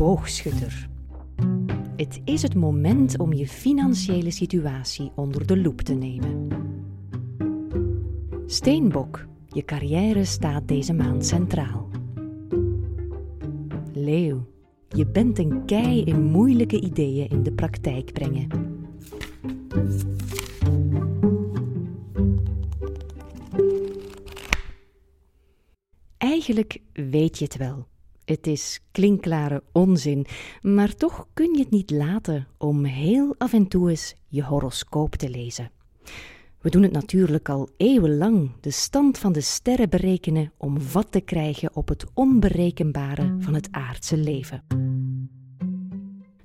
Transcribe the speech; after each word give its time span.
boogschutter. 0.00 0.88
Het 1.96 2.20
is 2.24 2.42
het 2.42 2.54
moment 2.54 3.18
om 3.18 3.32
je 3.32 3.46
financiële 3.46 4.30
situatie 4.30 5.12
onder 5.14 5.46
de 5.46 5.60
loep 5.60 5.80
te 5.80 5.94
nemen. 5.94 6.48
Steenbok, 8.46 9.26
je 9.48 9.64
carrière 9.64 10.24
staat 10.24 10.68
deze 10.68 10.92
maand 10.92 11.26
centraal. 11.26 11.88
Leeuw, 13.92 14.46
je 14.88 15.06
bent 15.06 15.38
een 15.38 15.64
kei 15.64 16.04
in 16.04 16.24
moeilijke 16.24 16.80
ideeën 16.80 17.28
in 17.28 17.42
de 17.42 17.52
praktijk 17.52 18.12
brengen. 18.12 18.48
Eigenlijk 26.18 26.80
weet 26.92 27.38
je 27.38 27.44
het 27.44 27.56
wel. 27.56 27.88
Het 28.30 28.46
is 28.46 28.80
klinkklare 28.92 29.62
onzin, 29.72 30.26
maar 30.62 30.94
toch 30.94 31.26
kun 31.34 31.52
je 31.52 31.58
het 31.58 31.70
niet 31.70 31.90
laten 31.90 32.46
om 32.58 32.84
heel 32.84 33.34
af 33.38 33.52
en 33.52 33.68
toe 33.68 33.90
eens 33.90 34.14
je 34.28 34.44
horoscoop 34.44 35.14
te 35.14 35.30
lezen. 35.30 35.70
We 36.60 36.70
doen 36.70 36.82
het 36.82 36.92
natuurlijk 36.92 37.48
al 37.48 37.68
eeuwenlang, 37.76 38.50
de 38.60 38.70
stand 38.70 39.18
van 39.18 39.32
de 39.32 39.40
sterren 39.40 39.90
berekenen 39.90 40.52
om 40.56 40.80
vat 40.80 41.12
te 41.12 41.20
krijgen 41.20 41.76
op 41.76 41.88
het 41.88 42.04
onberekenbare 42.14 43.36
van 43.38 43.54
het 43.54 43.68
aardse 43.70 44.16
leven. 44.16 44.64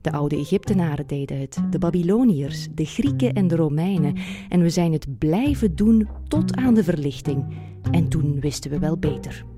De 0.02 0.12
oude 0.12 0.36
Egyptenaren 0.36 1.08
deden 1.08 1.40
het, 1.40 1.58
de 1.70 1.80
Babyloniërs, 1.80 2.68
de 2.72 2.86
Grieken 2.86 3.34
en 3.34 3.48
de 3.48 3.56
Romeinen, 3.56 4.18
en 4.50 4.62
we 4.62 4.70
zijn 4.70 4.92
het 4.92 5.18
blijven 5.18 5.76
doen 5.76 6.08
tot 6.28 6.56
aan 6.56 6.74
de 6.74 6.84
verlichting. 6.84 7.46
En 7.92 8.10
toen 8.10 8.40
wisten 8.40 8.72
we 8.72 8.80
wel 8.80 8.98
beter. 8.98 9.55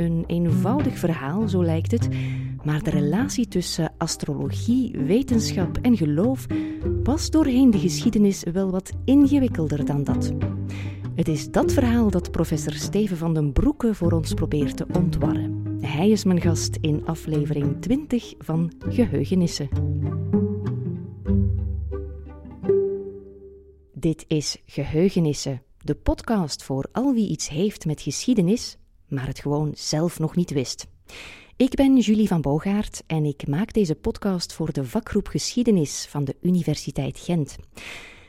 Een 0.00 0.24
eenvoudig 0.26 0.98
verhaal, 0.98 1.48
zo 1.48 1.64
lijkt 1.64 1.90
het, 1.90 2.08
maar 2.64 2.82
de 2.82 2.90
relatie 2.90 3.48
tussen 3.48 3.92
astrologie, 3.98 4.98
wetenschap 4.98 5.78
en 5.82 5.96
geloof 5.96 6.46
was 7.02 7.30
doorheen 7.30 7.70
de 7.70 7.78
geschiedenis 7.78 8.42
wel 8.52 8.70
wat 8.70 8.92
ingewikkelder 9.04 9.84
dan 9.84 10.04
dat. 10.04 10.32
Het 11.14 11.28
is 11.28 11.50
dat 11.50 11.72
verhaal 11.72 12.10
dat 12.10 12.30
professor 12.30 12.72
Steven 12.72 13.16
van 13.16 13.34
den 13.34 13.52
Broeke 13.52 13.94
voor 13.94 14.12
ons 14.12 14.34
probeert 14.34 14.76
te 14.76 14.86
ontwarren. 14.92 15.78
Hij 15.80 16.10
is 16.10 16.24
mijn 16.24 16.40
gast 16.40 16.78
in 16.80 17.06
aflevering 17.06 17.80
20 17.80 18.34
van 18.38 18.72
Geheugenissen. 18.88 19.68
Dit 23.92 24.24
is 24.28 24.62
Geheugenissen, 24.66 25.62
de 25.78 25.94
podcast 25.94 26.62
voor 26.62 26.88
al 26.92 27.14
wie 27.14 27.28
iets 27.28 27.48
heeft 27.48 27.86
met 27.86 28.00
geschiedenis, 28.00 28.78
maar 29.10 29.26
het 29.26 29.38
gewoon 29.38 29.72
zelf 29.74 30.18
nog 30.18 30.36
niet 30.36 30.50
wist. 30.50 30.86
Ik 31.56 31.74
ben 31.74 31.98
Julie 31.98 32.28
van 32.28 32.40
Boogaard 32.40 33.02
en 33.06 33.24
ik 33.24 33.46
maak 33.46 33.72
deze 33.72 33.94
podcast 33.94 34.52
voor 34.52 34.72
de 34.72 34.84
vakgroep 34.84 35.26
Geschiedenis 35.26 36.06
van 36.08 36.24
de 36.24 36.36
Universiteit 36.42 37.18
Gent. 37.18 37.56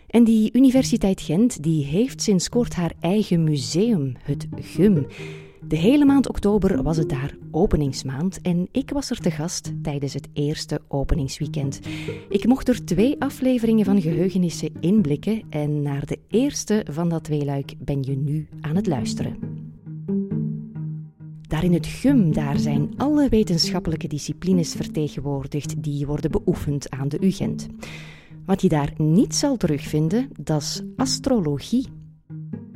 En 0.07 0.23
die 0.23 0.49
Universiteit 0.53 1.21
Gent 1.21 1.63
die 1.63 1.85
heeft 1.85 2.21
sinds 2.21 2.49
kort 2.49 2.73
haar 2.73 2.93
eigen 2.99 3.43
museum, 3.43 4.15
het 4.23 4.47
GUM. 4.55 5.07
De 5.67 5.75
hele 5.75 6.05
maand 6.05 6.29
oktober 6.29 6.83
was 6.83 6.97
het 6.97 7.09
daar 7.09 7.35
openingsmaand 7.51 8.41
en 8.41 8.67
ik 8.71 8.89
was 8.89 9.09
er 9.09 9.19
te 9.19 9.31
gast 9.31 9.71
tijdens 9.83 10.13
het 10.13 10.27
eerste 10.33 10.81
openingsweekend. 10.87 11.79
Ik 12.29 12.45
mocht 12.45 12.67
er 12.67 12.85
twee 12.85 13.15
afleveringen 13.19 13.85
van 13.85 14.01
Geheugenissen 14.01 14.73
inblikken 14.79 15.41
en 15.49 15.81
naar 15.81 16.05
de 16.05 16.19
eerste 16.27 16.85
van 16.89 17.09
dat 17.09 17.23
tweeluik 17.23 17.73
ben 17.77 18.03
je 18.03 18.15
nu 18.15 18.47
aan 18.61 18.75
het 18.75 18.87
luisteren. 18.87 19.50
Daar 21.51 21.63
in 21.63 21.73
het 21.73 21.87
GUM 21.87 22.33
daar 22.33 22.59
zijn 22.59 22.93
alle 22.97 23.29
wetenschappelijke 23.29 24.07
disciplines 24.07 24.73
vertegenwoordigd 24.73 25.83
die 25.83 26.05
worden 26.05 26.31
beoefend 26.31 26.89
aan 26.89 27.07
de 27.07 27.17
UGent. 27.25 27.67
Wat 28.45 28.61
je 28.61 28.69
daar 28.69 28.93
niet 28.97 29.35
zal 29.35 29.57
terugvinden, 29.57 30.29
dat 30.39 30.61
is 30.61 30.81
astrologie. 30.95 31.87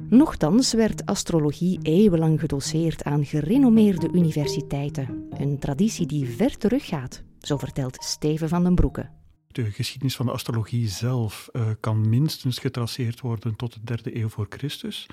Nochtans 0.10 0.74
werd 0.74 1.06
astrologie 1.06 1.80
eeuwenlang 1.82 2.40
gedoseerd 2.40 3.04
aan 3.04 3.26
gerenommeerde 3.26 4.10
universiteiten, 4.12 5.28
een 5.30 5.60
traditie 5.60 6.06
die 6.06 6.26
ver 6.26 6.58
teruggaat, 6.58 7.24
zo 7.40 7.58
vertelt 7.58 8.04
Steven 8.04 8.50
van 8.50 8.64
den 8.64 8.76
Broeke. 8.76 9.10
De 9.48 9.72
geschiedenis 9.72 10.16
van 10.16 10.26
de 10.26 10.32
astrologie 10.32 10.88
zelf 10.88 11.50
uh, 11.52 11.68
kan 11.80 12.10
minstens 12.10 12.60
getraceerd 12.60 13.22
worden 13.22 13.56
tot 13.56 13.74
de 13.74 13.80
derde 13.84 14.18
eeuw 14.18 14.30
voor 14.30 14.46
Christus. 14.50 15.08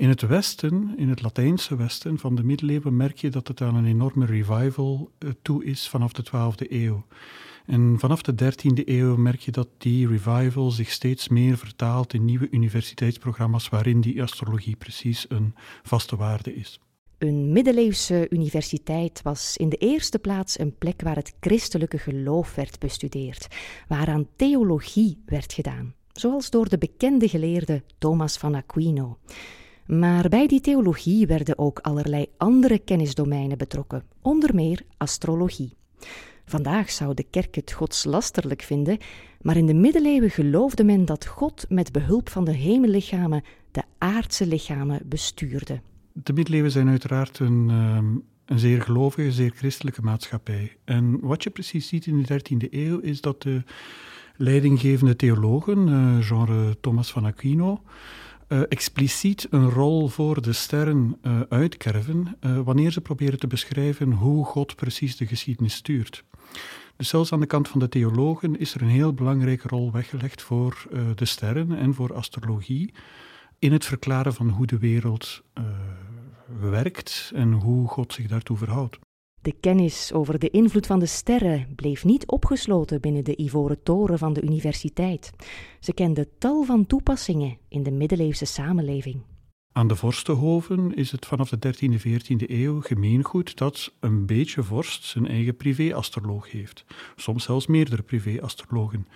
In 0.00 0.08
het 0.08 0.22
Westen, 0.22 0.94
in 0.96 1.08
het 1.08 1.22
Latijnse 1.22 1.76
Westen 1.76 2.18
van 2.18 2.34
de 2.34 2.44
middeleeuwen, 2.44 2.96
merk 2.96 3.18
je 3.18 3.30
dat 3.30 3.48
het 3.48 3.60
aan 3.60 3.74
een 3.74 3.86
enorme 3.86 4.26
revival 4.26 5.10
uh, 5.18 5.30
toe 5.42 5.64
is 5.64 5.88
vanaf 5.88 6.12
de 6.12 6.24
12e 6.26 6.70
eeuw. 6.70 7.06
En 7.66 7.96
vanaf 7.98 8.22
de 8.22 8.34
13e 8.44 8.84
eeuw 8.84 9.16
merk 9.16 9.40
je 9.40 9.50
dat 9.50 9.68
die 9.78 10.08
revival 10.08 10.70
zich 10.70 10.90
steeds 10.90 11.28
meer 11.28 11.56
vertaalt 11.56 12.14
in 12.14 12.24
nieuwe 12.24 12.48
universiteitsprogramma's 12.50 13.68
waarin 13.68 14.00
die 14.00 14.22
astrologie 14.22 14.76
precies 14.76 15.26
een 15.28 15.54
vaste 15.82 16.16
waarde 16.16 16.54
is. 16.54 16.80
Een 17.18 17.52
middeleeuwse 17.52 18.26
universiteit 18.30 19.22
was 19.22 19.56
in 19.56 19.68
de 19.68 19.76
eerste 19.76 20.18
plaats 20.18 20.58
een 20.58 20.76
plek 20.78 21.02
waar 21.02 21.16
het 21.16 21.34
christelijke 21.40 21.98
geloof 21.98 22.54
werd 22.54 22.78
bestudeerd, 22.78 23.46
waaraan 23.88 24.26
theologie 24.36 25.22
werd 25.26 25.52
gedaan, 25.52 25.94
zoals 26.12 26.50
door 26.50 26.68
de 26.68 26.78
bekende 26.78 27.28
geleerde 27.28 27.82
Thomas 27.98 28.36
van 28.36 28.54
Aquino. 28.54 29.18
Maar 29.98 30.28
bij 30.28 30.46
die 30.46 30.60
theologie 30.60 31.26
werden 31.26 31.58
ook 31.58 31.78
allerlei 31.78 32.26
andere 32.36 32.78
kennisdomeinen 32.78 33.58
betrokken, 33.58 34.02
onder 34.22 34.54
meer 34.54 34.82
astrologie. 34.96 35.76
Vandaag 36.44 36.90
zou 36.90 37.14
de 37.14 37.26
kerk 37.30 37.54
het 37.54 37.72
godslasterlijk 37.72 38.62
vinden, 38.62 38.98
maar 39.40 39.56
in 39.56 39.66
de 39.66 39.74
middeleeuwen 39.74 40.30
geloofde 40.30 40.84
men 40.84 41.04
dat 41.04 41.26
God 41.26 41.66
met 41.68 41.92
behulp 41.92 42.28
van 42.28 42.44
de 42.44 42.52
hemellichamen 42.52 43.42
de 43.70 43.82
aardse 43.98 44.46
lichamen 44.46 45.00
bestuurde. 45.04 45.80
De 46.12 46.32
middeleeuwen 46.32 46.70
zijn 46.70 46.88
uiteraard 46.88 47.38
een, 47.38 47.66
ehm, 47.70 48.06
een 48.44 48.58
zeer 48.58 48.82
gelovige, 48.82 49.32
zeer 49.32 49.52
christelijke 49.54 50.02
maatschappij. 50.02 50.76
En 50.84 51.20
wat 51.20 51.42
je 51.42 51.50
precies 51.50 51.88
ziet 51.88 52.06
in 52.06 52.22
de 52.22 52.26
13e 52.26 52.68
eeuw 52.70 52.98
is 52.98 53.20
dat 53.20 53.42
de 53.42 53.62
leidinggevende 54.36 55.16
theologen, 55.16 55.88
uh, 55.88 56.16
genre 56.20 56.80
Thomas 56.80 57.10
van 57.10 57.24
Aquino, 57.24 57.82
uh, 58.52 58.60
expliciet 58.68 59.46
een 59.50 59.70
rol 59.70 60.08
voor 60.08 60.42
de 60.42 60.52
sterren 60.52 61.18
uh, 61.22 61.40
uitkerven 61.48 62.36
uh, 62.40 62.60
wanneer 62.60 62.90
ze 62.90 63.00
proberen 63.00 63.38
te 63.38 63.46
beschrijven 63.46 64.12
hoe 64.12 64.44
God 64.44 64.76
precies 64.76 65.16
de 65.16 65.26
geschiedenis 65.26 65.74
stuurt. 65.74 66.24
Dus 66.96 67.08
zelfs 67.08 67.32
aan 67.32 67.40
de 67.40 67.46
kant 67.46 67.68
van 67.68 67.80
de 67.80 67.88
theologen 67.88 68.58
is 68.58 68.74
er 68.74 68.82
een 68.82 68.88
heel 68.88 69.14
belangrijke 69.14 69.68
rol 69.68 69.92
weggelegd 69.92 70.42
voor 70.42 70.86
de 71.14 71.24
sterren 71.24 71.72
en 71.72 71.94
voor 71.94 72.14
astrologie 72.14 72.94
in 73.58 73.72
het 73.72 73.84
verklaren 73.84 74.34
van 74.34 74.48
hoe 74.48 74.66
de 74.66 74.78
wereld 74.78 75.42
werkt 76.60 77.32
en 77.34 77.52
hoe 77.52 77.88
God 77.88 78.12
zich 78.12 78.26
daartoe 78.26 78.56
verhoudt. 78.56 78.98
De 79.42 79.52
kennis 79.60 80.12
over 80.12 80.38
de 80.38 80.50
invloed 80.50 80.86
van 80.86 80.98
de 80.98 81.06
sterren 81.06 81.66
bleef 81.76 82.04
niet 82.04 82.26
opgesloten 82.26 83.00
binnen 83.00 83.24
de 83.24 83.40
ivoren 83.40 83.82
toren 83.82 84.18
van 84.18 84.32
de 84.32 84.42
universiteit. 84.42 85.32
Ze 85.78 85.92
kende 85.92 86.28
tal 86.38 86.62
van 86.62 86.86
toepassingen 86.86 87.58
in 87.68 87.82
de 87.82 87.90
middeleeuwse 87.90 88.44
samenleving. 88.44 89.22
Aan 89.80 89.88
de 89.88 89.96
vorstenhoven 89.96 90.94
is 90.94 91.10
het 91.10 91.26
vanaf 91.26 91.48
de 91.48 91.74
13e, 91.74 92.00
14e 92.00 92.50
eeuw 92.50 92.80
gemeengoed 92.80 93.56
dat 93.56 93.92
een 94.00 94.26
beetje 94.26 94.62
vorst 94.62 95.04
zijn 95.04 95.26
eigen 95.26 95.56
privé-astroloog 95.56 96.50
heeft. 96.50 96.84
Soms 97.16 97.44
zelfs 97.44 97.66
meerdere 97.66 98.02
privé-astrologen 98.02 99.06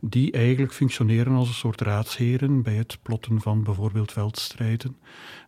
die 0.00 0.32
eigenlijk 0.32 0.72
functioneren 0.72 1.32
als 1.32 1.48
een 1.48 1.54
soort 1.54 1.80
raadsheren 1.80 2.62
bij 2.62 2.74
het 2.74 2.98
plotten 3.02 3.40
van 3.40 3.62
bijvoorbeeld 3.62 4.12
veldstrijden, 4.12 4.96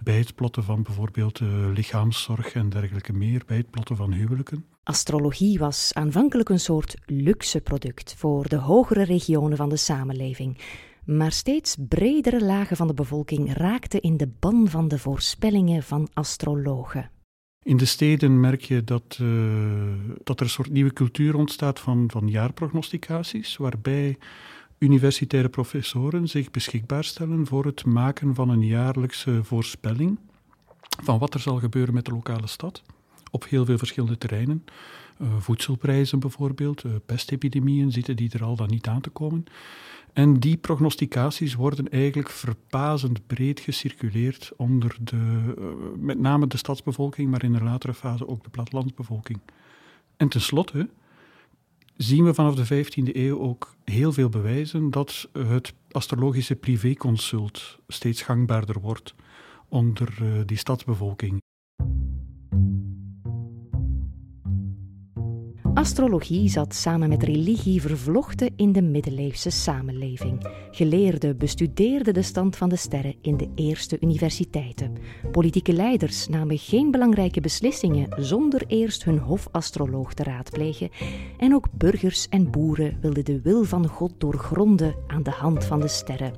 bij 0.02 0.18
het 0.18 0.34
plotten 0.34 0.64
van 0.64 0.82
bijvoorbeeld 0.82 1.40
uh, 1.40 1.48
lichaamszorg 1.74 2.52
en 2.52 2.68
dergelijke 2.68 3.12
meer, 3.12 3.42
bij 3.46 3.56
het 3.56 3.70
plotten 3.70 3.96
van 3.96 4.12
huwelijken. 4.12 4.64
Astrologie 4.82 5.58
was 5.58 5.90
aanvankelijk 5.94 6.48
een 6.48 6.60
soort 6.60 6.96
luxe 7.06 7.60
product 7.60 8.14
voor 8.18 8.48
de 8.48 8.56
hogere 8.56 9.04
regionen 9.04 9.56
van 9.56 9.68
de 9.68 9.76
samenleving. 9.76 10.58
Maar 11.06 11.32
steeds 11.32 11.76
bredere 11.88 12.44
lagen 12.44 12.76
van 12.76 12.86
de 12.86 12.94
bevolking 12.94 13.52
raakten 13.52 14.00
in 14.00 14.16
de 14.16 14.28
ban 14.40 14.68
van 14.68 14.88
de 14.88 14.98
voorspellingen 14.98 15.82
van 15.82 16.08
astrologen. 16.12 17.10
In 17.62 17.76
de 17.76 17.84
steden 17.84 18.40
merk 18.40 18.60
je 18.60 18.84
dat, 18.84 19.18
uh, 19.22 19.28
dat 20.24 20.40
er 20.40 20.44
een 20.44 20.50
soort 20.50 20.70
nieuwe 20.70 20.92
cultuur 20.92 21.36
ontstaat 21.36 21.80
van, 21.80 22.10
van 22.10 22.28
jaarprognosticaties, 22.28 23.56
waarbij 23.56 24.18
universitaire 24.78 25.48
professoren 25.48 26.28
zich 26.28 26.50
beschikbaar 26.50 27.04
stellen 27.04 27.46
voor 27.46 27.64
het 27.64 27.84
maken 27.84 28.34
van 28.34 28.48
een 28.48 28.66
jaarlijkse 28.66 29.44
voorspelling 29.44 30.18
van 31.02 31.18
wat 31.18 31.34
er 31.34 31.40
zal 31.40 31.56
gebeuren 31.58 31.94
met 31.94 32.04
de 32.04 32.12
lokale 32.12 32.46
stad 32.46 32.82
op 33.30 33.46
heel 33.48 33.64
veel 33.64 33.78
verschillende 33.78 34.18
terreinen. 34.18 34.64
Uh, 35.18 35.28
voedselprijzen 35.38 36.18
bijvoorbeeld, 36.18 36.84
uh, 36.84 36.92
pestepidemieën 37.06 37.92
zitten 37.92 38.16
die 38.16 38.30
er 38.32 38.44
al 38.44 38.56
dan 38.56 38.68
niet 38.68 38.86
aan 38.86 39.00
te 39.00 39.10
komen. 39.10 39.44
En 40.14 40.34
die 40.34 40.56
prognosticaties 40.56 41.54
worden 41.54 41.88
eigenlijk 41.88 42.30
verpazend 42.30 43.26
breed 43.26 43.60
gecirculeerd 43.60 44.52
onder 44.56 44.96
de, 45.00 45.54
uh, 45.58 45.64
met 45.96 46.18
name 46.18 46.46
de 46.46 46.56
stadsbevolking, 46.56 47.30
maar 47.30 47.44
in 47.44 47.54
een 47.54 47.64
latere 47.64 47.94
fase 47.94 48.28
ook 48.28 48.44
de 48.44 48.50
plattelandsbevolking. 48.50 49.40
En 50.16 50.28
tenslotte 50.28 50.88
zien 51.96 52.24
we 52.24 52.34
vanaf 52.34 52.54
de 52.54 52.84
15e 52.84 53.16
eeuw 53.16 53.38
ook 53.38 53.74
heel 53.84 54.12
veel 54.12 54.28
bewijzen 54.28 54.90
dat 54.90 55.28
het 55.32 55.74
astrologische 55.90 56.56
privéconsult 56.56 57.78
steeds 57.88 58.22
gangbaarder 58.22 58.80
wordt 58.80 59.14
onder 59.68 60.14
eh, 60.20 60.26
die 60.46 60.56
stadsbevolking. 60.56 61.43
Astrologie 65.84 66.48
zat 66.48 66.74
samen 66.74 67.08
met 67.08 67.22
religie 67.22 67.80
vervlochten 67.80 68.52
in 68.56 68.72
de 68.72 68.82
middeleeuwse 68.82 69.50
samenleving. 69.50 70.46
Geleerden 70.70 71.38
bestudeerden 71.38 72.14
de 72.14 72.22
stand 72.22 72.56
van 72.56 72.68
de 72.68 72.76
sterren 72.76 73.14
in 73.20 73.36
de 73.36 73.48
eerste 73.54 73.96
universiteiten. 74.00 74.92
Politieke 75.30 75.72
leiders 75.72 76.28
namen 76.28 76.58
geen 76.58 76.90
belangrijke 76.90 77.40
beslissingen 77.40 78.08
zonder 78.16 78.62
eerst 78.66 79.04
hun 79.04 79.18
hofastroloog 79.18 80.14
te 80.14 80.22
raadplegen. 80.22 80.90
En 81.38 81.54
ook 81.54 81.66
burgers 81.72 82.28
en 82.28 82.50
boeren 82.50 82.98
wilden 83.00 83.24
de 83.24 83.40
wil 83.40 83.64
van 83.64 83.86
God 83.86 84.12
doorgronden 84.18 84.94
aan 85.06 85.22
de 85.22 85.30
hand 85.30 85.64
van 85.64 85.80
de 85.80 85.88
sterren. 85.88 86.32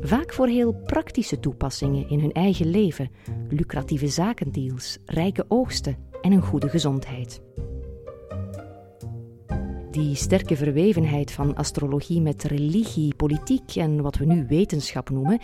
Vaak 0.00 0.32
voor 0.32 0.46
heel 0.46 0.72
praktische 0.72 1.40
toepassingen 1.40 2.08
in 2.08 2.20
hun 2.20 2.32
eigen 2.32 2.70
leven: 2.70 3.10
lucratieve 3.48 4.08
zakendeals, 4.08 4.98
rijke 5.04 5.44
oogsten 5.48 5.96
en 6.22 6.32
een 6.32 6.42
goede 6.42 6.68
gezondheid. 6.68 7.40
Die 9.90 10.14
sterke 10.14 10.56
verwevenheid 10.56 11.30
van 11.30 11.56
astrologie 11.56 12.20
met 12.20 12.42
religie, 12.42 13.14
politiek 13.14 13.76
en 13.76 14.02
wat 14.02 14.16
we 14.16 14.24
nu 14.24 14.46
wetenschap 14.48 15.10
noemen, 15.10 15.38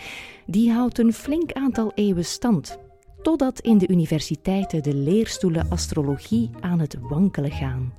die 0.45 0.71
houdt 0.71 0.99
een 0.99 1.13
flink 1.13 1.51
aantal 1.51 1.91
eeuwen 1.95 2.25
stand. 2.25 2.77
Totdat 3.21 3.59
in 3.59 3.77
de 3.77 3.87
universiteiten 3.87 4.83
de 4.83 4.93
leerstoelen 4.93 5.69
astrologie 5.69 6.49
aan 6.59 6.79
het 6.79 6.97
wankelen 7.01 7.51
gaan. 7.51 7.93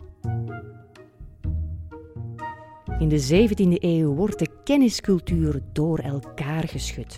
In 2.99 3.09
de 3.09 3.47
17e 3.49 3.83
eeuw 3.83 4.15
wordt 4.15 4.39
de 4.39 4.49
kenniscultuur 4.65 5.63
door 5.73 5.99
elkaar 5.99 6.69
geschud. 6.69 7.17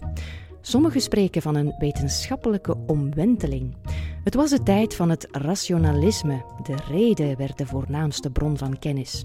Sommigen 0.69 1.01
spreken 1.01 1.43
van 1.43 1.55
een 1.55 1.75
wetenschappelijke 1.79 2.77
omwenteling. 2.87 3.77
Het 4.25 4.35
was 4.35 4.51
de 4.51 4.63
tijd 4.63 4.95
van 4.95 5.11
het 5.11 5.29
rationalisme. 5.31 6.45
De 6.63 6.75
reden 6.89 7.37
werd 7.37 7.59
de 7.59 7.67
voornaamste 7.67 8.31
bron 8.31 8.59
van 8.59 8.79
kennis. 8.79 9.25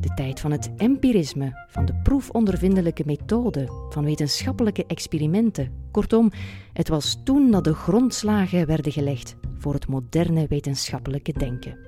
De 0.00 0.14
tijd 0.14 0.40
van 0.40 0.50
het 0.50 0.70
empirisme, 0.76 1.66
van 1.68 1.84
de 1.84 1.94
proefondervindelijke 2.02 3.02
methode, 3.06 3.68
van 3.90 4.04
wetenschappelijke 4.04 4.86
experimenten. 4.86 5.72
Kortom, 5.90 6.30
het 6.72 6.88
was 6.88 7.20
toen 7.24 7.50
dat 7.50 7.64
de 7.64 7.74
grondslagen 7.74 8.66
werden 8.66 8.92
gelegd 8.92 9.36
voor 9.58 9.74
het 9.74 9.88
moderne 9.88 10.46
wetenschappelijke 10.48 11.32
denken. 11.32 11.78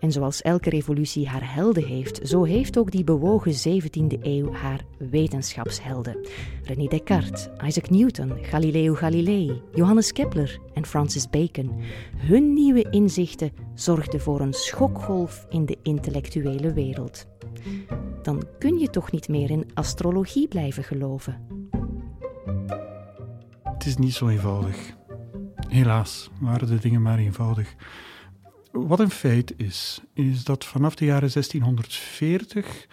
En 0.00 0.12
zoals 0.12 0.42
elke 0.42 0.70
revolutie 0.70 1.28
haar 1.28 1.54
helden 1.54 1.84
heeft, 1.84 2.28
zo 2.28 2.44
heeft 2.44 2.78
ook 2.78 2.90
die 2.90 3.04
bewogen 3.04 3.52
17e 3.52 4.20
eeuw 4.20 4.52
haar 4.52 4.84
wetenschapshelden. 4.98 6.16
René 6.62 6.86
Descartes, 6.86 7.48
Isaac 7.66 7.90
Newton, 7.90 8.32
Galileo 8.42 8.94
Galilei, 8.94 9.62
Johannes 9.74 10.12
Kepler 10.12 10.58
en 10.74 10.86
Francis 10.86 11.30
Bacon. 11.30 11.72
Hun 12.16 12.52
nieuwe 12.52 12.90
inzichten 12.90 13.52
zorgden 13.74 14.20
voor 14.20 14.40
een 14.40 14.52
schokgolf 14.52 15.46
in 15.48 15.66
de 15.66 15.78
intellectuele 15.82 16.72
wereld. 16.72 17.26
Dan 18.22 18.42
kun 18.58 18.78
je 18.78 18.90
toch 18.90 19.10
niet 19.10 19.28
meer 19.28 19.50
in 19.50 19.66
astrologie 19.74 20.48
blijven 20.48 20.84
geloven. 20.84 21.46
Het 23.62 23.86
is 23.86 23.96
niet 23.96 24.14
zo 24.14 24.28
eenvoudig. 24.28 24.94
Helaas 25.68 26.30
waren 26.40 26.68
de 26.68 26.78
dingen 26.78 27.02
maar 27.02 27.18
eenvoudig. 27.18 27.74
Wat 28.74 29.00
een 29.00 29.10
feit 29.10 29.54
is, 29.56 30.00
is 30.12 30.44
dat 30.44 30.64
vanaf 30.64 30.94
de 30.94 31.04
jaren 31.04 31.30
1640 31.32 32.86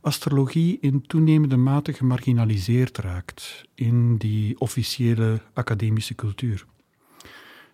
astrologie 0.00 0.78
in 0.80 1.06
toenemende 1.06 1.56
mate 1.56 1.92
gemarginaliseerd 1.92 2.98
raakt 2.98 3.64
in 3.74 4.16
die 4.16 4.60
officiële 4.60 5.40
academische 5.52 6.14
cultuur. 6.14 6.66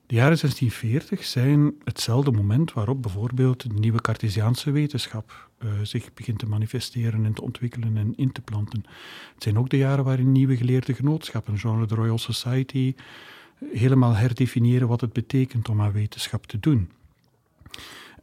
De 0.07 0.15
jaren 0.15 0.39
1640 0.39 1.25
zijn 1.25 1.75
hetzelfde 1.85 2.31
moment 2.31 2.73
waarop 2.73 3.03
bijvoorbeeld 3.03 3.63
de 3.63 3.75
nieuwe 3.75 4.01
Cartesiaanse 4.01 4.71
wetenschap 4.71 5.49
uh, 5.65 5.71
zich 5.83 6.15
begint 6.15 6.39
te 6.39 6.47
manifesteren 6.47 7.25
en 7.25 7.33
te 7.33 7.43
ontwikkelen 7.43 7.97
en 7.97 8.13
in 8.17 8.33
te 8.33 8.41
planten. 8.41 8.85
Het 9.35 9.43
zijn 9.43 9.59
ook 9.59 9.69
de 9.69 9.77
jaren 9.77 10.05
waarin 10.05 10.33
nieuwe 10.33 10.57
geleerde 10.57 10.95
genootschappen, 10.95 11.59
zoals 11.59 11.89
de 11.89 11.95
Royal 11.95 12.19
Society, 12.19 12.95
helemaal 13.73 14.15
herdefiniëren 14.15 14.89
wat 14.89 15.01
het 15.01 15.13
betekent 15.13 15.69
om 15.69 15.81
aan 15.81 15.93
wetenschap 15.93 16.47
te 16.47 16.59
doen. 16.61 16.91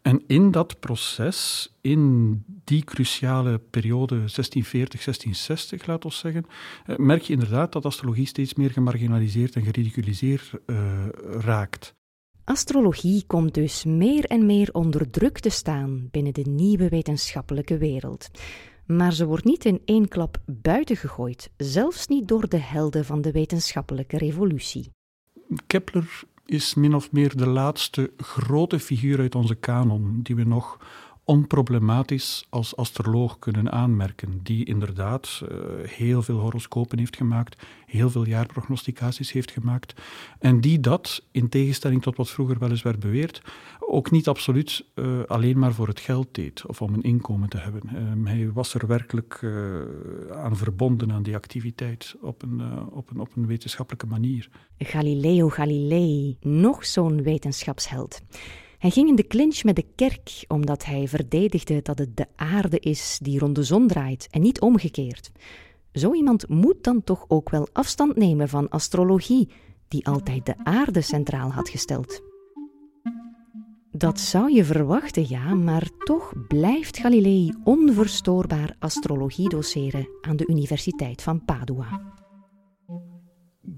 En 0.02 0.24
in 0.28 0.52
dat 0.52 0.80
proces, 0.80 1.70
in 1.82 2.44
die 2.64 2.84
cruciale 2.84 3.58
periode 3.58 4.16
1640, 4.16 5.04
1660, 5.04 5.86
laat 5.86 6.06
ons 6.06 6.18
zeggen, 6.18 6.46
eh, 6.86 6.96
merk 6.96 7.22
je 7.22 7.34
inderdaad 7.34 7.72
dat 7.72 7.86
astrologie 7.86 8.28
steeds 8.28 8.54
meer 8.54 8.72
gemarginaliseerd 8.72 9.56
en 9.56 9.64
geridiculiseerd 9.64 10.52
uh, 10.66 11.06
raakt. 11.40 11.96
Astrologie 12.44 13.24
komt 13.28 13.54
dus 13.54 13.84
meer 13.84 14.26
en 14.26 14.46
meer 14.46 14.70
onder 14.72 15.10
druk 15.10 15.40
te 15.40 15.50
staan 15.50 16.08
binnen 16.12 16.34
de 16.34 16.50
nieuwe 16.50 16.90
wetenschappelijke 16.90 17.78
wereld. 17.78 18.30
Maar 18.86 19.14
ze 19.14 19.26
wordt 19.26 19.46
niet 19.46 19.66
in 19.66 19.82
één 19.86 20.08
klap 20.08 20.38
buiten 20.46 20.98
gegooid, 20.98 21.50
zelfs 21.58 22.08
niet 22.08 22.28
door 22.28 22.50
de 22.50 22.60
helden 22.60 23.06
van 23.06 23.22
de 23.22 23.32
wetenschappelijke 23.32 24.18
revolutie. 24.18 24.90
Kepler 25.68 26.24
is 26.46 26.74
min 26.74 26.96
of 26.96 27.12
meer 27.12 27.38
de 27.38 27.48
laatste 27.48 28.12
grote 28.18 28.80
figuur 28.80 29.20
uit 29.20 29.36
onze 29.36 29.56
kanon 29.56 30.20
die 30.24 30.36
we 30.36 30.44
nog 30.44 30.78
onproblematisch 31.26 32.46
als 32.50 32.76
astroloog 32.76 33.40
kunnen 33.40 33.72
aanmerken, 33.72 34.40
die 34.44 34.66
inderdaad 34.66 35.42
uh, 35.42 35.58
heel 35.84 36.22
veel 36.22 36.40
horoscopen 36.40 37.00
heeft 37.00 37.16
gemaakt, 37.16 37.62
heel 37.86 38.10
veel 38.10 38.26
jaarprognosticaties 38.28 39.32
heeft 39.32 39.52
gemaakt, 39.52 40.02
en 40.40 40.62
die 40.62 40.80
dat, 40.80 41.24
in 41.32 41.50
tegenstelling 41.50 42.02
tot 42.02 42.18
wat 42.18 42.30
vroeger 42.30 42.60
wel 42.60 42.70
eens 42.70 42.82
werd 42.82 43.00
beweerd, 43.00 43.42
ook 43.80 44.12
niet 44.12 44.28
absoluut 44.28 44.86
uh, 44.96 45.24
alleen 45.28 45.60
maar 45.60 45.74
voor 45.74 45.88
het 45.88 46.00
geld 46.00 46.28
deed 46.32 46.66
of 46.66 46.82
om 46.82 46.94
een 46.94 47.02
inkomen 47.04 47.50
te 47.50 47.58
hebben. 47.58 47.96
Um, 47.96 48.26
hij 48.26 48.52
was 48.52 48.74
er 48.74 48.88
werkelijk 48.88 49.40
uh, 49.42 49.82
aan 50.32 50.58
verbonden 50.58 51.12
aan 51.12 51.24
die 51.24 51.36
activiteit 51.36 52.16
op 52.22 52.42
een, 52.42 52.62
op, 52.92 53.10
een, 53.10 53.20
op 53.20 53.36
een 53.36 53.48
wetenschappelijke 53.48 54.08
manier. 54.08 54.50
Galileo 54.78 55.50
Galilei, 55.50 56.38
nog 56.42 56.86
zo'n 56.86 57.24
wetenschapsheld. 57.24 58.22
Hij 58.86 58.94
ging 58.94 59.10
in 59.10 59.16
de 59.16 59.28
clinch 59.28 59.64
met 59.64 59.76
de 59.76 59.86
kerk 59.96 60.46
omdat 60.48 60.86
hij 60.86 61.08
verdedigde 61.08 61.82
dat 61.82 61.98
het 61.98 62.18
de 62.18 62.26
aarde 62.36 62.80
is 62.80 63.20
die 63.22 63.40
rond 63.40 63.56
de 63.56 63.64
zon 63.64 63.88
draait 63.88 64.28
en 64.32 64.42
niet 64.42 64.62
omgekeerd. 64.62 65.32
Zo 65.94 66.14
iemand 66.14 66.48
moet 66.48 66.84
dan 66.84 67.04
toch 67.04 67.26
ook 67.28 67.50
wel 67.50 67.68
afstand 67.74 68.16
nemen 68.16 68.50
van 68.50 68.70
astrologie, 68.70 69.50
die 69.88 70.08
altijd 70.08 70.46
de 70.46 70.56
aarde 70.64 71.02
centraal 71.02 71.52
had 71.52 71.70
gesteld. 71.70 72.22
Dat 73.92 74.20
zou 74.20 74.54
je 74.54 74.66
verwachten, 74.66 75.30
ja, 75.30 75.54
maar 75.54 75.90
toch 75.98 76.34
blijft 76.48 76.98
Galilei 76.98 77.54
onverstoorbaar 77.64 78.76
astrologie 78.80 79.50
doseren 79.50 80.08
aan 80.22 80.36
de 80.36 80.48
Universiteit 80.48 81.22
van 81.22 81.46
Padua. 81.46 82.02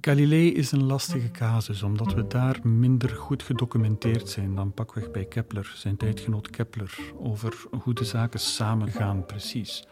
Galilei 0.01 0.53
is 0.53 0.71
een 0.71 0.83
lastige 0.83 1.31
casus, 1.31 1.83
omdat 1.83 2.13
we 2.13 2.27
daar 2.27 2.59
minder 2.63 3.09
goed 3.09 3.43
gedocumenteerd 3.43 4.29
zijn 4.29 4.55
dan 4.55 4.73
pakweg 4.73 5.11
bij 5.11 5.25
Kepler, 5.25 5.71
zijn 5.75 5.97
tijdgenoot 5.97 6.49
Kepler, 6.49 6.97
over 7.19 7.53
hoe 7.83 7.93
de 7.93 8.03
zaken 8.03 8.39
samengaan 8.39 9.25
precies. 9.25 9.87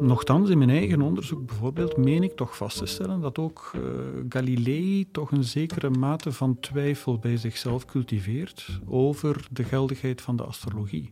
Nochtans, 0.00 0.50
in 0.50 0.58
mijn 0.58 0.70
eigen 0.70 1.02
onderzoek 1.02 1.46
bijvoorbeeld, 1.46 1.96
meen 1.96 2.22
ik 2.22 2.36
toch 2.36 2.56
vast 2.56 2.78
te 2.78 2.86
stellen 2.86 3.20
dat 3.20 3.38
ook 3.38 3.72
uh, 3.76 3.82
Galilei 4.28 5.10
toch 5.10 5.30
een 5.30 5.44
zekere 5.44 5.90
mate 5.90 6.32
van 6.32 6.60
twijfel 6.60 7.18
bij 7.18 7.36
zichzelf 7.36 7.84
cultiveert 7.84 8.80
over 8.86 9.46
de 9.50 9.64
geldigheid 9.64 10.22
van 10.22 10.36
de 10.36 10.42
astrologie. 10.42 11.10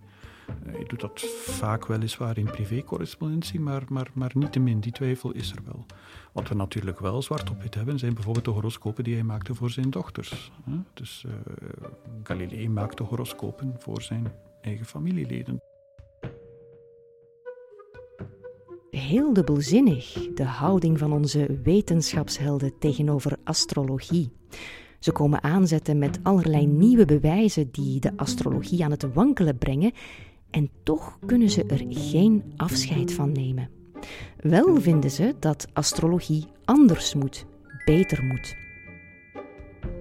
Uh, 0.67 0.79
je 0.79 0.85
doet 0.85 1.01
dat 1.01 1.21
vaak 1.45 1.87
weliswaar 1.87 2.39
in 2.39 2.45
privécorrespondentie, 2.51 3.61
maar, 3.61 3.83
maar, 3.89 4.11
maar 4.15 4.33
niettemin, 4.35 4.81
die 4.81 4.93
twijfel 4.93 5.33
is 5.33 5.53
er 5.53 5.63
wel. 5.65 5.87
Wat 6.35 6.49
we 6.49 6.55
natuurlijk 6.55 7.01
wel 7.01 7.23
zwart 7.23 7.51
op 7.51 7.63
wit 7.63 7.75
hebben, 7.75 7.99
zijn 7.99 8.15
bijvoorbeeld 8.15 8.45
de 8.45 8.51
horoscopen 8.51 9.05
die 9.05 9.15
hij 9.15 9.23
maakte 9.23 9.55
voor 9.55 9.71
zijn 9.71 9.91
dochters. 9.91 10.53
Dus 10.95 11.25
uh, 11.27 11.33
Galilei 12.23 12.69
maakte 12.69 13.03
horoscopen 13.03 13.75
voor 13.79 14.03
zijn 14.03 14.33
eigen 14.61 14.87
familieleden. 14.87 15.61
Heel 18.91 19.33
dubbelzinnig, 19.33 20.29
de 20.35 20.45
houding 20.45 20.99
van 20.99 21.13
onze 21.13 21.61
wetenschapshelden 21.63 22.79
tegenover 22.79 23.37
astrologie. 23.45 24.33
Ze 24.99 25.13
komen 25.13 25.43
aanzetten 25.43 25.99
met 25.99 26.19
allerlei 26.23 26.67
nieuwe 26.67 27.05
bewijzen 27.05 27.71
die 27.71 28.01
de 28.01 28.17
astrologie 28.17 28.85
aan 28.85 28.91
het 28.91 29.13
wankelen 29.13 29.59
brengen, 29.59 29.93
en 30.51 30.71
toch 30.83 31.19
kunnen 31.27 31.51
ze 31.51 31.65
er 31.65 31.85
geen 31.89 32.53
afscheid 32.57 33.13
van 33.13 33.33
nemen. 33.33 33.74
Wel 34.41 34.81
vinden 34.81 35.11
ze 35.11 35.35
dat 35.39 35.67
astrologie 35.73 36.45
anders 36.65 37.15
moet, 37.15 37.47
beter 37.85 38.25
moet. 38.25 38.57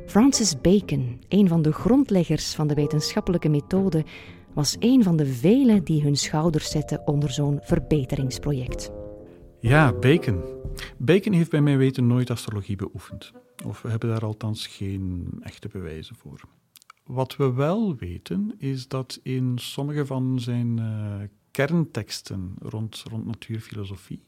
Francis 0.05 0.61
Bacon, 0.61 1.21
een 1.27 1.47
van 1.47 1.61
de 1.61 1.71
grondleggers 1.71 2.55
van 2.55 2.67
de 2.67 2.73
wetenschappelijke 2.73 3.49
methode, 3.49 4.05
was 4.53 4.75
een 4.79 5.03
van 5.03 5.17
de 5.17 5.25
velen 5.25 5.83
die 5.83 6.01
hun 6.01 6.15
schouders 6.15 6.69
zetten 6.69 7.07
onder 7.07 7.31
zo'n 7.31 7.59
verbeteringsproject. 7.61 8.91
Ja, 9.59 9.93
Bacon. 9.93 10.43
Bacon 10.97 11.33
heeft 11.33 11.49
bij 11.49 11.61
mijn 11.61 11.77
weten 11.77 12.07
nooit 12.07 12.29
astrologie 12.29 12.75
beoefend. 12.75 13.31
Of 13.65 13.81
we 13.81 13.89
hebben 13.89 14.09
daar 14.09 14.25
althans 14.25 14.67
geen 14.67 15.27
echte 15.41 15.67
bewijzen 15.67 16.15
voor. 16.15 16.41
Wat 17.03 17.35
we 17.35 17.53
wel 17.53 17.95
weten 17.95 18.55
is 18.57 18.87
dat 18.87 19.19
in 19.23 19.57
sommige 19.57 20.05
van 20.05 20.39
zijn 20.39 20.77
uh, 20.77 21.27
kernteksten 21.53 22.55
rond, 22.59 23.03
rond 23.09 23.25
natuurfilosofie 23.25 24.23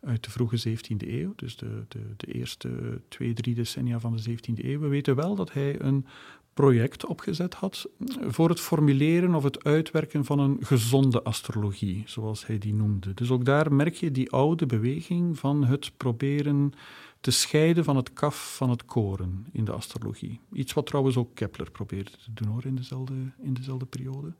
uit 0.00 0.24
de 0.24 0.30
vroege 0.30 0.68
17e 0.68 1.08
eeuw, 1.08 1.32
dus 1.36 1.56
de, 1.56 1.84
de, 1.88 2.00
de 2.16 2.32
eerste 2.32 3.00
twee, 3.08 3.32
drie 3.32 3.54
decennia 3.54 4.00
van 4.00 4.16
de 4.16 4.30
17e 4.30 4.64
eeuw, 4.64 4.80
we 4.80 4.88
weten 4.88 5.16
wel 5.16 5.34
dat 5.34 5.52
hij 5.52 5.80
een 5.80 6.06
project 6.54 7.06
opgezet 7.06 7.54
had 7.54 7.88
voor 8.20 8.48
het 8.48 8.60
formuleren 8.60 9.34
of 9.34 9.42
het 9.42 9.64
uitwerken 9.64 10.24
van 10.24 10.38
een 10.38 10.56
gezonde 10.60 11.22
astrologie, 11.22 12.02
zoals 12.06 12.46
hij 12.46 12.58
die 12.58 12.74
noemde. 12.74 13.14
Dus 13.14 13.30
ook 13.30 13.44
daar 13.44 13.72
merk 13.72 13.94
je 13.94 14.10
die 14.10 14.30
oude 14.30 14.66
beweging 14.66 15.38
van 15.38 15.64
het 15.64 15.92
proberen 15.96 16.72
te 17.20 17.30
scheiden 17.30 17.84
van 17.84 17.96
het 17.96 18.12
kaf 18.12 18.56
van 18.56 18.70
het 18.70 18.84
koren 18.84 19.46
in 19.52 19.64
de 19.64 19.72
astrologie. 19.72 20.40
Iets 20.52 20.72
wat 20.72 20.86
trouwens 20.86 21.16
ook 21.16 21.34
Kepler 21.34 21.70
probeerde 21.70 22.10
te 22.10 22.32
doen 22.32 22.48
hoor, 22.48 22.66
in 22.66 22.74
dezelfde, 22.74 23.14
in 23.42 23.54
dezelfde 23.54 23.86
periode. 23.86 24.32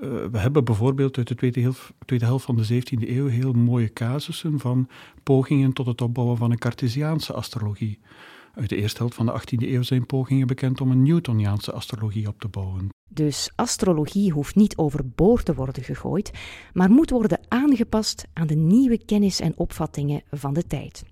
Uh, 0.00 0.24
we 0.30 0.38
hebben 0.38 0.64
bijvoorbeeld 0.64 1.16
uit 1.16 1.28
de 1.28 1.34
tweede, 1.34 1.60
helft, 1.60 1.92
tweede 2.04 2.24
helft 2.24 2.44
van 2.44 2.56
de 2.56 2.82
17e 2.82 3.08
eeuw 3.08 3.26
heel 3.26 3.52
mooie 3.52 3.92
casussen 3.92 4.58
van 4.58 4.88
pogingen 5.22 5.72
tot 5.72 5.86
het 5.86 6.00
opbouwen 6.00 6.36
van 6.36 6.50
een 6.50 6.58
Cartesiaanse 6.58 7.32
astrologie. 7.32 7.98
Uit 8.54 8.68
de 8.68 8.76
eerste 8.76 8.98
helft 8.98 9.14
van 9.14 9.26
de 9.26 9.40
18e 9.40 9.68
eeuw 9.68 9.82
zijn 9.82 10.06
pogingen 10.06 10.46
bekend 10.46 10.80
om 10.80 10.90
een 10.90 11.02
Newtoniaanse 11.02 11.72
astrologie 11.72 12.28
op 12.28 12.40
te 12.40 12.48
bouwen. 12.48 12.88
Dus 13.08 13.50
astrologie 13.54 14.32
hoeft 14.32 14.54
niet 14.54 14.76
overboord 14.76 15.44
te 15.44 15.54
worden 15.54 15.82
gegooid, 15.82 16.30
maar 16.72 16.90
moet 16.90 17.10
worden 17.10 17.40
aangepast 17.48 18.26
aan 18.32 18.46
de 18.46 18.54
nieuwe 18.54 19.04
kennis 19.04 19.40
en 19.40 19.52
opvattingen 19.56 20.22
van 20.30 20.54
de 20.54 20.66
tijd. 20.66 21.04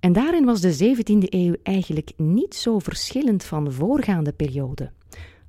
En 0.00 0.12
daarin 0.12 0.44
was 0.44 0.60
de 0.60 0.96
17e 0.96 1.28
eeuw 1.28 1.54
eigenlijk 1.62 2.12
niet 2.16 2.54
zo 2.54 2.78
verschillend 2.78 3.44
van 3.44 3.64
de 3.64 3.72
voorgaande 3.72 4.32
periode. 4.32 4.90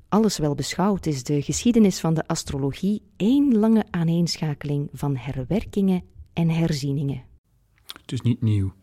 Alles 0.09 0.37
wel 0.37 0.55
beschouwd 0.55 1.05
is 1.05 1.23
de 1.23 1.41
geschiedenis 1.41 1.99
van 1.99 2.13
de 2.13 2.27
astrologie 2.27 3.01
één 3.17 3.57
lange 3.57 3.85
aaneenschakeling 3.91 4.89
van 4.93 5.15
herwerkingen 5.15 6.03
en 6.33 6.49
herzieningen. 6.49 7.23
Het 8.01 8.11
is 8.11 8.21
niet 8.21 8.41
nieuw. 8.41 8.73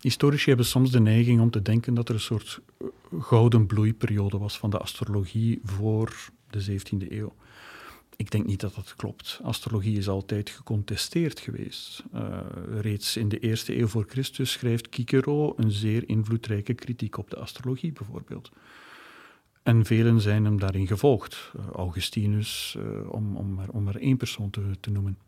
Historici 0.00 0.48
hebben 0.48 0.66
soms 0.66 0.90
de 0.90 1.00
neiging 1.00 1.40
om 1.40 1.50
te 1.50 1.62
denken 1.62 1.94
dat 1.94 2.08
er 2.08 2.14
een 2.14 2.20
soort 2.20 2.60
eh, 2.78 2.86
gouden 3.18 3.66
bloeiperiode 3.66 4.38
was 4.38 4.58
van 4.58 4.70
de 4.70 4.78
astrologie 4.78 5.60
voor 5.64 6.30
de 6.50 6.80
17e 6.80 7.12
eeuw. 7.12 7.34
Ik 8.16 8.30
denk 8.30 8.46
niet 8.46 8.60
dat 8.60 8.74
dat 8.74 8.94
klopt. 8.96 9.40
Astrologie 9.42 9.98
is 9.98 10.08
altijd 10.08 10.50
gecontesteerd 10.50 11.40
geweest. 11.40 12.04
Uh, 12.14 12.40
reeds 12.80 13.16
in 13.16 13.28
de 13.28 13.38
eerste 13.38 13.78
eeuw 13.78 13.86
voor 13.86 14.04
Christus 14.08 14.52
schrijft 14.52 14.86
Cicero 14.90 15.52
een 15.56 15.70
zeer 15.70 16.08
invloedrijke 16.08 16.74
kritiek 16.74 17.18
op 17.18 17.30
de 17.30 17.36
astrologie, 17.36 17.92
bijvoorbeeld. 17.92 18.50
En 19.68 19.84
velen 19.84 20.20
zijn 20.20 20.44
hem 20.44 20.58
daarin 20.58 20.86
gevolgd. 20.86 21.52
Uh, 21.56 21.66
Augustinus, 21.72 22.76
uh, 22.78 23.12
om, 23.12 23.36
om, 23.36 23.54
maar, 23.54 23.68
om 23.68 23.82
maar 23.82 23.96
één 23.96 24.16
persoon 24.16 24.50
te 24.80 24.90
noemen. 24.90 25.18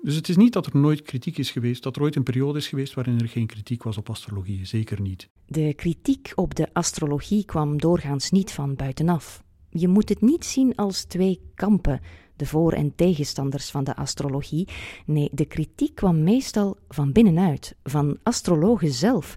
Dus 0.00 0.14
het 0.14 0.28
is 0.28 0.36
niet 0.36 0.52
dat 0.52 0.66
er 0.66 0.76
nooit 0.76 1.02
kritiek 1.02 1.38
is 1.38 1.50
geweest, 1.50 1.82
dat 1.82 1.96
er 1.96 2.02
ooit 2.02 2.16
een 2.16 2.22
periode 2.22 2.58
is 2.58 2.68
geweest 2.68 2.94
waarin 2.94 3.20
er 3.20 3.28
geen 3.28 3.46
kritiek 3.46 3.82
was 3.82 3.96
op 3.96 4.10
astrologie. 4.10 4.64
Zeker 4.64 5.00
niet. 5.00 5.28
De 5.46 5.74
kritiek 5.74 6.32
op 6.34 6.54
de 6.54 6.68
astrologie 6.72 7.44
kwam 7.44 7.78
doorgaans 7.78 8.30
niet 8.30 8.52
van 8.52 8.74
buitenaf. 8.74 9.42
Je 9.70 9.88
moet 9.88 10.08
het 10.08 10.20
niet 10.20 10.44
zien 10.44 10.74
als 10.74 11.04
twee 11.04 11.40
kampen, 11.54 12.00
de 12.36 12.46
voor- 12.46 12.72
en 12.72 12.94
tegenstanders 12.94 13.70
van 13.70 13.84
de 13.84 13.96
astrologie. 13.96 14.68
Nee, 15.06 15.28
de 15.32 15.44
kritiek 15.44 15.94
kwam 15.94 16.22
meestal 16.22 16.76
van 16.88 17.12
binnenuit, 17.12 17.76
van 17.82 18.18
astrologen 18.22 18.92
zelf. 18.92 19.36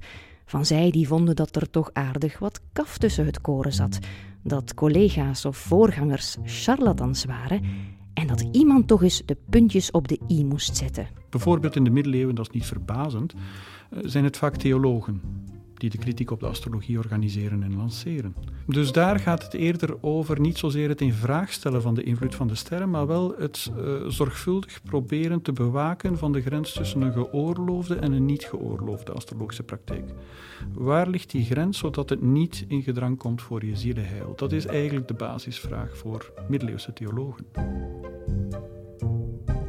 Van 0.51 0.65
zij 0.65 0.91
die 0.91 1.07
vonden 1.07 1.35
dat 1.35 1.55
er 1.55 1.69
toch 1.69 1.89
aardig 1.93 2.39
wat 2.39 2.61
kaf 2.73 2.97
tussen 2.97 3.25
het 3.25 3.41
koren 3.41 3.73
zat, 3.73 3.99
dat 4.43 4.73
collega's 4.73 5.45
of 5.45 5.57
voorgangers 5.57 6.37
charlatans 6.45 7.25
waren 7.25 7.61
en 8.13 8.27
dat 8.27 8.45
iemand 8.51 8.87
toch 8.87 9.03
eens 9.03 9.21
de 9.25 9.37
puntjes 9.49 9.91
op 9.91 10.07
de 10.07 10.19
i 10.29 10.45
moest 10.45 10.77
zetten. 10.77 11.07
Bijvoorbeeld 11.29 11.75
in 11.75 11.83
de 11.83 11.89
middeleeuwen, 11.89 12.35
dat 12.35 12.47
is 12.47 12.53
niet 12.53 12.65
verbazend, 12.65 13.33
eh, 13.33 13.99
zijn 14.03 14.23
het 14.23 14.37
vaak 14.37 14.55
theologen 14.55 15.21
die 15.81 15.89
de 15.89 15.97
kritiek 15.97 16.31
op 16.31 16.39
de 16.39 16.47
astrologie 16.47 16.97
organiseren 16.97 17.63
en 17.63 17.75
lanceren. 17.75 18.35
Dus 18.67 18.91
daar 18.91 19.19
gaat 19.19 19.43
het 19.43 19.53
eerder 19.53 19.97
over 20.01 20.39
niet 20.39 20.57
zozeer 20.57 20.89
het 20.89 21.01
in 21.01 21.13
vraag 21.13 21.51
stellen 21.51 21.81
van 21.81 21.93
de 21.93 22.03
invloed 22.03 22.35
van 22.35 22.47
de 22.47 22.55
sterren, 22.55 22.89
maar 22.89 23.07
wel 23.07 23.35
het 23.37 23.71
uh, 23.77 24.07
zorgvuldig 24.07 24.81
proberen 24.83 25.41
te 25.41 25.51
bewaken 25.51 26.17
van 26.17 26.31
de 26.31 26.41
grens 26.41 26.73
tussen 26.73 27.01
een 27.01 27.13
geoorloofde 27.13 27.95
en 27.95 28.11
een 28.11 28.25
niet 28.25 28.43
geoorloofde 28.43 29.11
astrologische 29.11 29.63
praktijk. 29.63 30.09
Waar 30.73 31.07
ligt 31.07 31.31
die 31.31 31.45
grens 31.45 31.77
zodat 31.77 32.09
het 32.09 32.21
niet 32.21 32.65
in 32.67 32.83
gedrang 32.83 33.17
komt 33.17 33.41
voor 33.41 33.65
je 33.65 33.75
zielenheil? 33.75 34.33
Dat 34.35 34.51
is 34.51 34.65
eigenlijk 34.65 35.07
de 35.07 35.13
basisvraag 35.13 35.97
voor 35.97 36.33
middeleeuwse 36.47 36.93
theologen. 36.93 37.45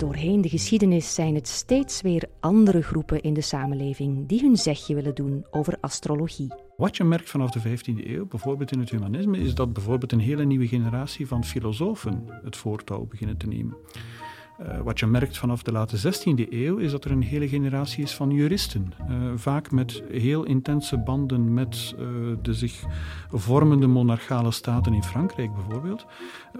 Doorheen 0.03 0.41
de 0.41 0.49
geschiedenis 0.49 1.15
zijn 1.15 1.35
het 1.35 1.49
steeds 1.49 2.01
weer 2.01 2.29
andere 2.41 2.83
groepen 2.83 3.21
in 3.21 3.35
de 3.35 3.41
samenleving 3.41 4.29
die 4.29 4.41
hun 4.41 4.57
zegje 4.57 4.95
willen 4.95 5.15
doen 5.15 5.45
over 5.51 5.77
astrologie. 5.81 6.53
Wat 6.77 6.97
je 6.97 7.05
merkt 7.05 7.31
vanaf 7.31 7.51
de 7.51 7.61
15e 7.61 8.07
eeuw, 8.07 8.27
bijvoorbeeld 8.27 8.73
in 8.73 8.79
het 8.79 8.91
humanisme, 8.91 9.39
is 9.39 9.55
dat 9.55 9.73
bijvoorbeeld 9.73 10.13
een 10.13 10.21
hele 10.21 10.45
nieuwe 10.45 10.67
generatie 10.67 11.27
van 11.27 11.45
filosofen 11.45 12.25
het 12.45 12.57
voortouw 12.57 13.07
beginnen 13.07 13.37
te 13.37 13.47
nemen. 13.47 13.77
Uh, 14.61 14.81
wat 14.81 14.99
je 14.99 15.07
merkt 15.07 15.39
vanaf 15.39 15.63
de 15.63 15.73
late 15.73 15.97
16e 15.97 16.51
eeuw 16.51 16.77
is 16.77 16.91
dat 16.91 17.05
er 17.05 17.11
een 17.11 17.23
hele 17.23 17.49
generatie 17.49 18.03
is 18.03 18.15
van 18.15 18.31
juristen. 18.31 18.93
Uh, 19.11 19.33
vaak 19.35 19.71
met 19.71 20.03
heel 20.11 20.45
intense 20.45 20.99
banden 20.99 21.55
met 21.55 21.95
uh, 21.99 22.07
de 22.43 22.55
zich 22.55 22.85
vormende 23.31 23.87
monarchale 23.87 24.51
staten 24.51 24.95
in 24.95 25.03
Frankrijk 25.03 25.55
bijvoorbeeld. 25.55 26.07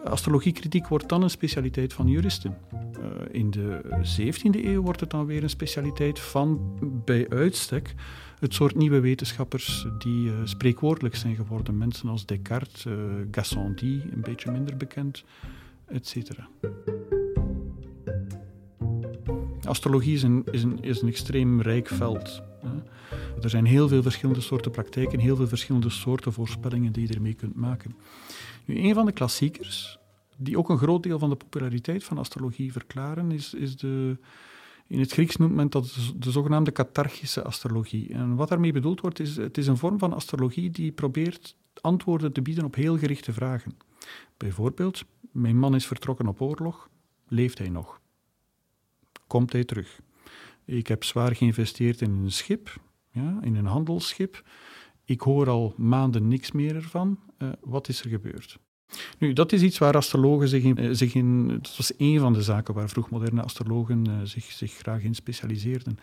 Astrologiekritiek 0.05 0.89
wordt 0.89 1.09
dan 1.09 1.23
een 1.23 1.31
specialiteit 1.31 1.93
van 1.93 2.07
juristen. 2.07 2.57
in 3.31 3.51
de 3.51 3.81
17e 4.03 4.65
eeuw 4.65 4.83
wordt 4.83 5.01
het 5.01 5.11
dan 5.11 5.27
weer 5.27 5.43
een 5.43 5.51
specialiteit 5.51 6.21
van 6.21 6.61
bij 7.05 7.27
uitstek 7.29 7.95
het 8.39 8.55
soort 8.55 8.75
nieuwe 8.75 9.01
wetenschappers 9.01 9.87
die 9.99 10.31
spreekwoordelijk 10.45 11.17
zijn 11.17 11.35
geworden. 11.35 11.79
Mensen 11.79 12.09
als 12.09 12.27
Descartes, 12.27 12.87
Gassendi, 13.31 14.03
een 14.13 14.21
beetje 14.21 14.51
minder 14.51 14.77
bekend, 14.77 15.25
etc. 15.89 16.31
Astrologie 19.67 20.15
is 20.15 20.23
een, 20.23 20.45
is 20.51 20.63
een, 20.63 20.83
is 20.83 21.03
een 21.03 21.09
extreem 21.09 21.61
rijk 21.61 21.89
veld. 21.89 22.43
Er 23.43 23.51
zijn 23.51 23.65
heel 23.65 23.89
veel 23.89 24.03
verschillende 24.03 24.41
soorten 24.41 24.71
praktijken, 24.71 25.19
heel 25.19 25.37
veel 25.37 25.49
verschillende 25.49 25.91
soorten 25.91 26.33
voorspellingen 26.33 26.93
die 26.93 27.09
je 27.09 27.15
ermee 27.15 27.35
kunt 27.35 27.55
maken. 27.55 27.97
Nu, 28.65 28.79
een 28.79 28.95
van 28.95 29.07
de 29.07 29.13
klassiekers, 29.13 29.99
die 30.37 30.59
ook 30.59 30.69
een 30.69 30.79
groot 30.79 31.03
deel 31.03 31.19
van 31.19 31.31
de 31.31 31.37
populariteit 31.37 32.05
van 32.05 32.19
astrologie 32.19 32.73
verklaren, 32.73 33.31
is, 33.31 33.55
is 33.55 33.77
de, 33.77 34.17
in 34.87 35.01
het 35.01 35.13
Grieks 35.13 35.37
noemt 35.37 35.55
men 35.55 35.71
dat 35.71 36.13
de 36.17 36.31
zogenaamde 36.31 36.73
catharchische 36.73 37.43
astrologie. 37.43 38.13
En 38.13 38.35
wat 38.35 38.49
daarmee 38.49 38.73
bedoeld 38.73 39.01
wordt, 39.01 39.21
is 39.21 39.37
het 39.37 39.59
is 39.59 39.67
een 39.67 39.77
vorm 39.77 39.99
van 39.99 40.13
astrologie 40.13 40.71
die 40.71 40.93
probeert 40.93 41.57
antwoorden 41.81 42.33
te 42.33 42.43
bieden 42.43 42.65
op 42.65 42.75
heel 42.75 42.99
gerichte 42.99 43.33
vragen. 43.33 43.77
Bijvoorbeeld, 44.37 45.05
mijn 45.33 45.59
man 45.59 45.75
is 45.75 45.87
vertrokken 45.87 46.27
op 46.27 46.41
oorlog, 46.41 46.89
leeft 47.29 47.59
hij 47.59 47.69
nog? 47.69 48.01
Komt 49.33 49.53
hij 49.53 49.65
terug. 49.65 50.01
Ik 50.65 50.87
heb 50.87 51.05
zwaar 51.05 51.37
geïnvesteerd 51.37 52.01
in 52.01 52.11
een 52.11 52.33
schip, 52.33 52.77
ja, 53.11 53.39
in 53.43 53.57
een 53.57 53.67
handelsschip. 53.67 54.43
Ik 55.05 55.21
hoor 55.21 55.49
al 55.49 55.75
maanden 55.77 56.29
niks 56.29 56.53
meer 56.53 56.75
ervan. 56.75 57.19
Uh, 57.39 57.49
wat 57.61 57.89
is 57.89 58.03
er 58.03 58.11
gebeurd? 58.11 58.59
Nu, 59.19 59.33
dat 59.33 59.53
is 59.53 59.63
iets 59.63 59.79
waar 59.79 59.97
astrologen 59.97 60.49
zich 60.49 60.63
in, 60.63 60.81
uh, 60.81 60.89
zich 60.93 61.15
in, 61.15 61.49
Dat 61.49 61.77
was 61.77 61.93
een 61.97 62.19
van 62.19 62.33
de 62.33 62.43
zaken 62.43 62.75
waar 62.75 62.89
vroegmoderne 62.89 63.43
astrologen 63.43 64.09
uh, 64.09 64.15
zich, 64.23 64.45
zich 64.45 64.73
graag 64.73 65.03
in 65.03 65.15
specialiseerden. 65.15 65.99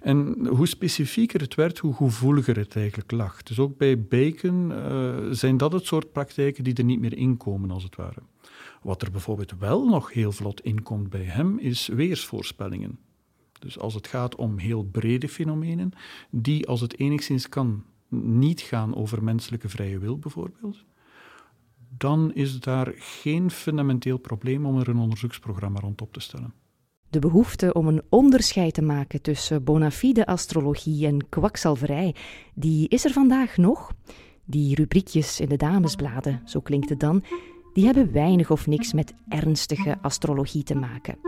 En 0.00 0.46
hoe 0.46 0.66
specifieker 0.66 1.40
het 1.40 1.54
werd, 1.54 1.78
hoe 1.78 1.94
gevoeliger 1.94 2.56
het 2.56 2.76
eigenlijk 2.76 3.10
lag. 3.10 3.42
Dus 3.42 3.58
ook 3.58 3.76
bij 3.76 4.02
Bacon 4.02 4.72
zijn 5.30 5.56
dat 5.56 5.72
het 5.72 5.86
soort 5.86 6.12
praktijken 6.12 6.64
die 6.64 6.74
er 6.74 6.84
niet 6.84 7.00
meer 7.00 7.16
inkomen, 7.16 7.70
als 7.70 7.82
het 7.82 7.96
ware. 7.96 8.22
Wat 8.84 9.02
er 9.02 9.10
bijvoorbeeld 9.10 9.52
wel 9.58 9.84
nog 9.84 10.12
heel 10.12 10.32
vlot 10.32 10.60
inkomt 10.60 11.10
bij 11.10 11.24
hem, 11.24 11.58
is 11.58 11.86
weersvoorspellingen. 11.86 12.98
Dus 13.58 13.78
als 13.78 13.94
het 13.94 14.06
gaat 14.06 14.34
om 14.34 14.58
heel 14.58 14.82
brede 14.82 15.28
fenomenen, 15.28 15.92
die 16.30 16.66
als 16.66 16.80
het 16.80 16.98
enigszins 16.98 17.48
kan 17.48 17.84
niet 18.22 18.60
gaan 18.60 18.94
over 18.94 19.22
menselijke 19.22 19.68
vrije 19.68 19.98
wil 19.98 20.18
bijvoorbeeld, 20.18 20.84
dan 21.96 22.34
is 22.34 22.60
daar 22.60 22.92
geen 22.96 23.50
fundamenteel 23.50 24.18
probleem 24.18 24.66
om 24.66 24.78
er 24.78 24.88
een 24.88 24.98
onderzoeksprogramma 24.98 25.80
rond 25.80 26.00
op 26.00 26.12
te 26.12 26.20
stellen. 26.20 26.54
De 27.08 27.18
behoefte 27.18 27.72
om 27.72 27.88
een 27.88 28.02
onderscheid 28.08 28.74
te 28.74 28.82
maken 28.82 29.22
tussen 29.22 29.64
bona 29.64 29.90
fide 29.90 30.26
astrologie 30.26 31.06
en 31.06 31.28
kwakzalverij, 31.28 32.14
die 32.54 32.88
is 32.88 33.04
er 33.04 33.12
vandaag 33.12 33.56
nog. 33.56 33.92
Die 34.44 34.74
rubriekjes 34.74 35.40
in 35.40 35.48
de 35.48 35.56
damesbladen, 35.56 36.42
zo 36.44 36.60
klinkt 36.60 36.88
het 36.88 37.00
dan, 37.00 37.24
die 37.74 37.84
hebben 37.84 38.12
weinig 38.12 38.50
of 38.50 38.66
niks 38.66 38.92
met 38.92 39.14
ernstige 39.28 39.98
astrologie 40.02 40.62
te 40.62 40.74
maken. 40.74 41.18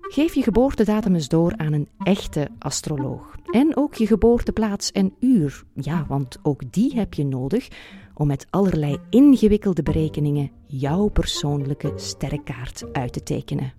Geef 0.00 0.34
je 0.34 0.42
geboortedatum 0.42 1.14
eens 1.14 1.28
door 1.28 1.56
aan 1.56 1.72
een 1.72 1.88
echte 1.98 2.48
astroloog. 2.58 3.36
En 3.50 3.76
ook 3.76 3.94
je 3.94 4.06
geboorteplaats 4.06 4.92
en 4.92 5.14
uur. 5.20 5.64
Ja, 5.74 6.04
want 6.08 6.38
ook 6.42 6.72
die 6.72 6.94
heb 6.94 7.14
je 7.14 7.24
nodig 7.24 7.68
om 8.14 8.26
met 8.26 8.46
allerlei 8.50 8.98
ingewikkelde 9.10 9.82
berekeningen 9.82 10.50
jouw 10.66 11.08
persoonlijke 11.08 11.92
sterrenkaart 11.96 12.84
uit 12.92 13.12
te 13.12 13.22
tekenen. 13.22 13.72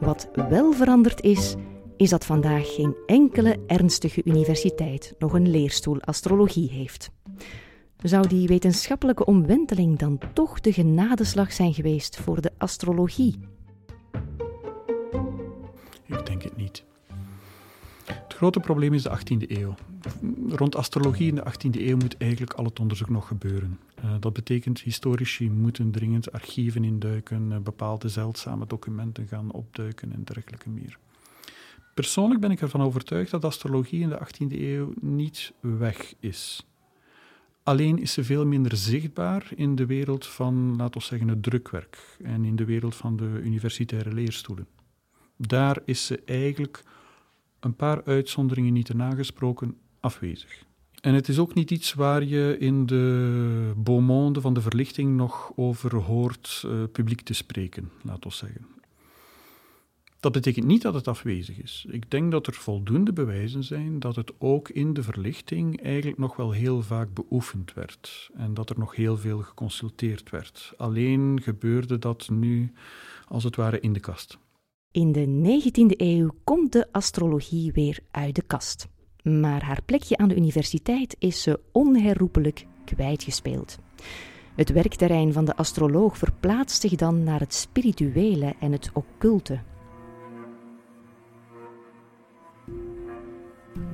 Wat 0.00 0.28
wel 0.48 0.72
veranderd 0.72 1.22
is, 1.22 1.54
is 1.96 2.10
dat 2.10 2.24
vandaag 2.24 2.74
geen 2.74 2.96
enkele 3.06 3.56
ernstige 3.66 4.20
universiteit 4.24 5.14
nog 5.18 5.32
een 5.32 5.50
leerstoel 5.50 6.00
astrologie 6.00 6.70
heeft. 6.70 7.10
Zou 8.02 8.28
die 8.28 8.48
wetenschappelijke 8.48 9.24
omwenteling 9.24 9.98
dan 9.98 10.18
toch 10.32 10.60
de 10.60 10.72
genadeslag 10.72 11.52
zijn 11.52 11.74
geweest 11.74 12.16
voor 12.16 12.40
de 12.40 12.52
astrologie? 12.58 13.38
Ik 16.04 16.26
denk 16.26 16.42
het 16.42 16.56
niet. 16.56 16.84
Het 18.04 18.34
grote 18.34 18.60
probleem 18.60 18.94
is 18.94 19.02
de 19.02 19.18
18e 19.18 19.50
eeuw. 19.50 19.74
Rond 20.48 20.76
astrologie 20.76 21.28
in 21.28 21.34
de 21.34 21.44
18e 21.44 21.80
eeuw 21.80 21.96
moet 21.96 22.16
eigenlijk 22.16 22.52
al 22.52 22.64
het 22.64 22.80
onderzoek 22.80 23.08
nog 23.08 23.26
gebeuren. 23.26 23.78
Uh, 24.04 24.14
dat 24.20 24.32
betekent 24.32 24.80
historici 24.80 25.50
moeten 25.50 25.90
dringend 25.90 26.32
archieven 26.32 26.84
induiken, 26.84 27.50
uh, 27.50 27.58
bepaalde 27.58 28.08
zeldzame 28.08 28.66
documenten 28.66 29.26
gaan 29.26 29.52
opduiken 29.52 30.12
en 30.12 30.24
dergelijke 30.24 30.70
meer. 30.70 30.98
Persoonlijk 31.94 32.40
ben 32.40 32.50
ik 32.50 32.60
ervan 32.60 32.82
overtuigd 32.82 33.30
dat 33.30 33.44
astrologie 33.44 34.00
in 34.00 34.08
de 34.08 34.18
18e 34.18 34.60
eeuw 34.60 34.92
niet 35.00 35.52
weg 35.60 36.14
is. 36.20 36.66
Alleen 37.66 37.98
is 37.98 38.12
ze 38.12 38.24
veel 38.24 38.46
minder 38.46 38.76
zichtbaar 38.76 39.50
in 39.54 39.74
de 39.74 39.86
wereld 39.86 40.26
van, 40.26 40.76
laten 40.76 41.00
we 41.00 41.06
zeggen, 41.06 41.28
het 41.28 41.42
drukwerk 41.42 42.16
en 42.22 42.44
in 42.44 42.56
de 42.56 42.64
wereld 42.64 42.94
van 42.94 43.16
de 43.16 43.40
universitaire 43.44 44.12
leerstoelen. 44.12 44.66
Daar 45.36 45.78
is 45.84 46.06
ze 46.06 46.22
eigenlijk 46.24 46.82
een 47.60 47.74
paar 47.74 48.04
uitzonderingen 48.04 48.72
niet 48.72 48.86
te 48.86 48.96
nagesproken 48.96 49.76
afwezig. 50.00 50.64
En 51.00 51.14
het 51.14 51.28
is 51.28 51.38
ook 51.38 51.54
niet 51.54 51.70
iets 51.70 51.94
waar 51.94 52.24
je 52.24 52.56
in 52.58 52.86
de 52.86 53.72
beau 53.76 54.00
monde 54.00 54.40
van 54.40 54.54
de 54.54 54.60
verlichting 54.60 55.16
nog 55.16 55.52
over 55.56 55.96
hoort 55.96 56.62
uh, 56.66 56.72
publiek 56.92 57.20
te 57.20 57.34
spreken, 57.34 57.90
laten 58.02 58.30
we 58.30 58.36
zeggen. 58.36 58.75
Dat 60.26 60.34
betekent 60.34 60.66
niet 60.66 60.82
dat 60.82 60.94
het 60.94 61.08
afwezig 61.08 61.62
is. 61.62 61.86
Ik 61.88 62.10
denk 62.10 62.30
dat 62.30 62.46
er 62.46 62.52
voldoende 62.52 63.12
bewijzen 63.12 63.64
zijn 63.64 63.98
dat 63.98 64.16
het 64.16 64.32
ook 64.38 64.68
in 64.68 64.92
de 64.92 65.02
verlichting 65.02 65.82
eigenlijk 65.82 66.18
nog 66.18 66.36
wel 66.36 66.50
heel 66.50 66.82
vaak 66.82 67.14
beoefend 67.14 67.74
werd 67.74 68.30
en 68.34 68.54
dat 68.54 68.70
er 68.70 68.78
nog 68.78 68.94
heel 68.94 69.16
veel 69.16 69.38
geconsulteerd 69.38 70.30
werd. 70.30 70.72
Alleen 70.76 71.40
gebeurde 71.42 71.98
dat 71.98 72.28
nu 72.30 72.72
als 73.28 73.44
het 73.44 73.56
ware 73.56 73.80
in 73.80 73.92
de 73.92 74.00
kast. 74.00 74.38
In 74.90 75.12
de 75.12 75.60
19e 75.60 75.96
eeuw 75.96 76.34
komt 76.44 76.72
de 76.72 76.92
astrologie 76.92 77.72
weer 77.72 77.98
uit 78.10 78.34
de 78.34 78.42
kast. 78.46 78.88
Maar 79.22 79.64
haar 79.64 79.82
plekje 79.84 80.16
aan 80.16 80.28
de 80.28 80.36
universiteit 80.36 81.16
is 81.18 81.42
ze 81.42 81.60
onherroepelijk 81.72 82.66
kwijtgespeeld. 82.84 83.78
Het 84.54 84.72
werkterrein 84.72 85.32
van 85.32 85.44
de 85.44 85.56
astroloog 85.56 86.18
verplaatst 86.18 86.80
zich 86.80 86.94
dan 86.94 87.24
naar 87.24 87.40
het 87.40 87.54
spirituele 87.54 88.54
en 88.60 88.72
het 88.72 88.90
occulte. 88.92 89.60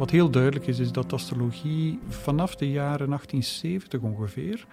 Wat 0.02 0.10
heel 0.10 0.30
duidelijk 0.30 0.66
is, 0.66 0.78
is 0.78 0.92
dat 0.92 1.12
astrologie 1.12 1.98
vanaf 2.08 2.56
de 2.56 2.70
jaren 2.70 3.06
1870 3.06 4.00
ongeveer 4.00 4.66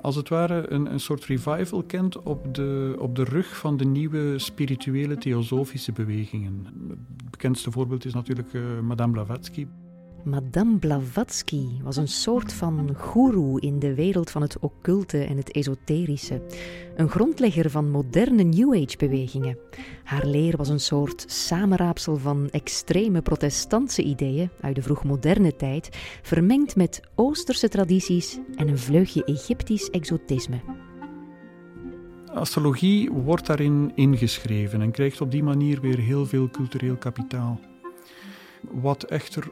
als 0.00 0.16
het 0.16 0.28
ware 0.28 0.70
een, 0.70 0.92
een 0.92 1.00
soort 1.00 1.24
revival 1.24 1.82
kent 1.82 2.22
op 2.22 2.54
de, 2.54 2.96
op 2.98 3.16
de 3.16 3.24
rug 3.24 3.56
van 3.56 3.76
de 3.76 3.84
nieuwe 3.84 4.38
spirituele 4.38 5.16
theosofische 5.16 5.92
bewegingen. 5.92 6.66
Het 6.88 7.30
bekendste 7.30 7.70
voorbeeld 7.70 8.04
is 8.04 8.14
natuurlijk 8.14 8.52
uh, 8.52 8.62
Madame 8.80 9.12
Blavatsky. 9.12 9.66
Madame 10.24 10.78
Blavatsky 10.78 11.66
was 11.82 11.96
een 11.96 12.08
soort 12.08 12.52
van 12.52 12.94
goeroe 12.96 13.60
in 13.60 13.78
de 13.78 13.94
wereld 13.94 14.30
van 14.30 14.42
het 14.42 14.58
occulte 14.58 15.24
en 15.24 15.36
het 15.36 15.52
esoterische. 15.52 16.42
Een 16.96 17.08
grondlegger 17.08 17.70
van 17.70 17.90
moderne 17.90 18.42
New 18.42 18.74
Age-bewegingen. 18.74 19.58
Haar 20.04 20.26
leer 20.26 20.56
was 20.56 20.68
een 20.68 20.80
soort 20.80 21.24
samenraapsel 21.26 22.16
van 22.16 22.48
extreme 22.50 23.22
protestantse 23.22 24.02
ideeën 24.02 24.50
uit 24.60 24.74
de 24.74 24.82
vroegmoderne 24.82 25.56
tijd, 25.56 25.88
vermengd 26.22 26.76
met 26.76 27.00
Oosterse 27.14 27.68
tradities 27.68 28.38
en 28.56 28.68
een 28.68 28.78
vleugje 28.78 29.24
Egyptisch 29.24 29.90
exotisme. 29.90 30.60
Astrologie 32.34 33.10
wordt 33.10 33.46
daarin 33.46 33.92
ingeschreven 33.94 34.80
en 34.80 34.90
krijgt 34.90 35.20
op 35.20 35.30
die 35.30 35.42
manier 35.42 35.80
weer 35.80 35.98
heel 35.98 36.26
veel 36.26 36.50
cultureel 36.50 36.96
kapitaal. 36.96 37.60
Wat 38.70 39.02
echter 39.02 39.50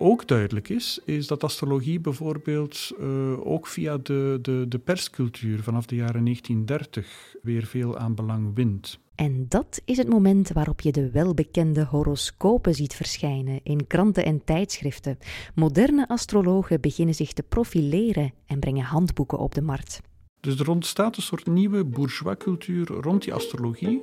ook 0.00 0.26
duidelijk 0.26 0.68
is, 0.68 1.00
is 1.04 1.26
dat 1.26 1.44
astrologie 1.44 2.00
bijvoorbeeld 2.00 2.90
uh, 3.00 3.46
ook 3.46 3.66
via 3.66 3.96
de, 3.96 4.38
de, 4.42 4.64
de 4.68 4.78
perscultuur 4.78 5.62
vanaf 5.62 5.86
de 5.86 5.94
jaren 5.94 6.24
1930 6.24 7.34
weer 7.42 7.64
veel 7.64 7.98
aan 7.98 8.14
belang 8.14 8.54
wint. 8.54 8.98
En 9.14 9.46
dat 9.48 9.80
is 9.84 9.96
het 9.96 10.08
moment 10.08 10.52
waarop 10.52 10.80
je 10.80 10.92
de 10.92 11.10
welbekende 11.10 11.84
horoscopen 11.84 12.74
ziet 12.74 12.94
verschijnen 12.94 13.60
in 13.62 13.86
kranten 13.86 14.24
en 14.24 14.44
tijdschriften. 14.44 15.18
Moderne 15.54 16.08
astrologen 16.08 16.80
beginnen 16.80 17.14
zich 17.14 17.32
te 17.32 17.42
profileren 17.42 18.32
en 18.46 18.60
brengen 18.60 18.84
handboeken 18.84 19.38
op 19.38 19.54
de 19.54 19.62
markt. 19.62 20.00
Dus 20.40 20.58
er 20.58 20.70
ontstaat 20.70 21.16
een 21.16 21.22
soort 21.22 21.46
nieuwe 21.46 21.84
bourgeois-cultuur 21.84 22.86
rond 22.86 23.22
die 23.22 23.34
astrologie, 23.34 24.02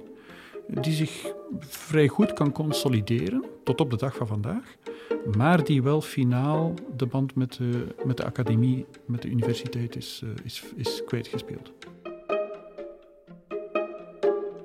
die 0.68 0.94
zich 0.94 1.34
vrij 1.60 2.08
goed 2.08 2.34
kan 2.34 2.52
consolideren 2.52 3.44
tot 3.64 3.82
op 3.82 3.90
de 3.90 3.98
dag 3.98 4.16
van 4.16 4.28
vandaag 4.28 4.78
maar 5.36 5.64
die 5.64 5.84
wel 5.84 6.02
finaal 6.02 6.74
de 6.96 7.06
band 7.06 7.36
met 7.36 7.54
de, 7.54 7.96
met 8.06 8.18
de 8.18 8.26
academie, 8.26 8.86
met 9.06 9.22
de 9.22 9.28
universiteit 9.30 9.96
is, 9.96 10.22
uh, 10.24 10.30
is, 10.44 10.64
is 10.76 11.04
kwijtgespeeld. 11.06 11.72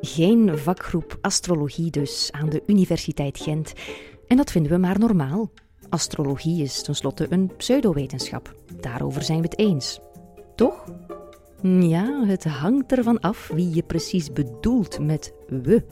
Geen 0.01 0.59
vakgroep 0.59 1.19
astrologie 1.21 1.91
dus 1.91 2.29
aan 2.33 2.49
de 2.49 2.63
Universiteit 2.67 3.39
Gent. 3.39 3.73
En 4.27 4.37
dat 4.37 4.51
vinden 4.51 4.73
we 4.73 4.79
maar 4.79 4.99
normaal. 4.99 5.51
Astrologie 5.89 6.63
is 6.63 6.83
tenslotte 6.83 7.27
een 7.31 7.53
pseudowetenschap. 7.57 8.55
Daarover 8.81 9.23
zijn 9.23 9.41
we 9.41 9.45
het 9.45 9.59
eens. 9.59 10.01
Toch? 10.57 10.85
Ja, 11.63 12.25
het 12.27 12.45
hangt 12.45 12.93
ervan 12.93 13.21
af 13.21 13.49
wie 13.49 13.75
je 13.75 13.83
precies 13.83 14.33
bedoelt 14.33 14.99
met 14.99 15.33
we. 15.49 15.85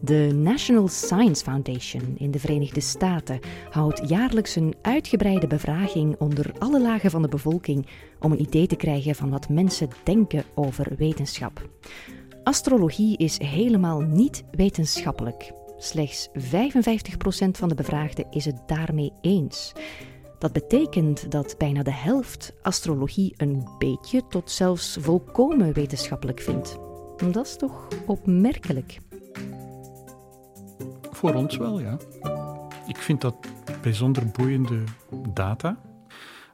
De 0.00 0.30
National 0.34 0.88
Science 0.88 1.44
Foundation 1.44 2.14
in 2.18 2.30
de 2.30 2.38
Verenigde 2.38 2.80
Staten 2.80 3.40
houdt 3.70 4.08
jaarlijks 4.08 4.56
een 4.56 4.74
uitgebreide 4.82 5.46
bevraging 5.46 6.16
onder 6.18 6.52
alle 6.58 6.80
lagen 6.80 7.10
van 7.10 7.22
de 7.22 7.28
bevolking 7.28 7.86
om 8.20 8.32
een 8.32 8.40
idee 8.40 8.66
te 8.66 8.76
krijgen 8.76 9.14
van 9.14 9.30
wat 9.30 9.48
mensen 9.48 9.88
denken 10.02 10.44
over 10.54 10.92
wetenschap. 10.96 11.68
Astrologie 12.42 13.16
is 13.16 13.38
helemaal 13.38 14.00
niet 14.00 14.44
wetenschappelijk. 14.50 15.52
Slechts 15.78 16.28
55% 16.28 16.32
van 17.50 17.68
de 17.68 17.74
bevraagden 17.74 18.26
is 18.30 18.44
het 18.44 18.62
daarmee 18.66 19.12
eens. 19.20 19.72
Dat 20.44 20.52
betekent 20.52 21.30
dat 21.30 21.54
bijna 21.58 21.82
de 21.82 21.92
helft 21.92 22.54
astrologie 22.62 23.34
een 23.36 23.68
beetje 23.78 24.26
tot 24.26 24.50
zelfs 24.50 24.96
volkomen 25.00 25.72
wetenschappelijk 25.72 26.40
vindt. 26.40 26.78
Dat 27.32 27.46
is 27.46 27.56
toch 27.56 27.88
opmerkelijk? 28.06 28.98
Voor 31.10 31.34
ons 31.34 31.56
wel, 31.56 31.80
ja. 31.80 31.98
Ik 32.86 32.96
vind 32.96 33.20
dat 33.20 33.34
bijzonder 33.82 34.26
boeiende 34.26 34.82
data, 35.32 35.80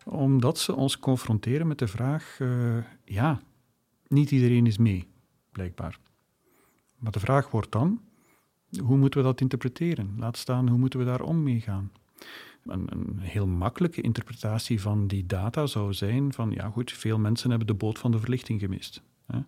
omdat 0.05 0.59
ze 0.59 0.74
ons 0.74 0.98
confronteren 0.98 1.66
met 1.66 1.79
de 1.79 1.88
vraag: 1.88 2.38
uh, 2.38 2.76
ja, 3.05 3.40
niet 4.09 4.31
iedereen 4.31 4.66
is 4.66 4.79
mee, 4.79 5.09
blijkbaar. 5.53 5.98
Maar 6.96 7.12
de 7.12 7.20
vraag 7.20 7.50
wordt 7.50 7.72
dan: 7.72 8.00
hoe 8.83 8.96
moeten 8.96 9.20
we 9.20 9.26
dat 9.26 9.40
interpreteren? 9.40 10.14
Laat 10.18 10.37
staan, 10.37 10.68
hoe 10.68 10.79
moeten 10.79 10.98
we 10.98 11.05
daar 11.05 11.22
om 11.22 11.42
mee 11.42 11.61
gaan? 11.61 11.92
Een, 12.66 12.87
een, 12.92 13.18
heel 13.18 13.46
makkelijke 13.46 14.01
interpretatie 14.01 14.81
van 14.81 15.07
die 15.07 15.27
data 15.27 15.66
zou 15.66 15.92
zijn 15.92 16.33
van, 16.33 16.51
ja 16.51 16.70
goed, 16.70 16.92
veel 16.92 17.18
mensen 17.18 17.51
hebben 17.51 17.66
de 17.66 17.75
boot 17.75 17.99
van 17.99 18.11
de 18.11 18.18
verlichting 18.18 18.61
gemist. 18.61 19.03
Hè? 19.27 19.38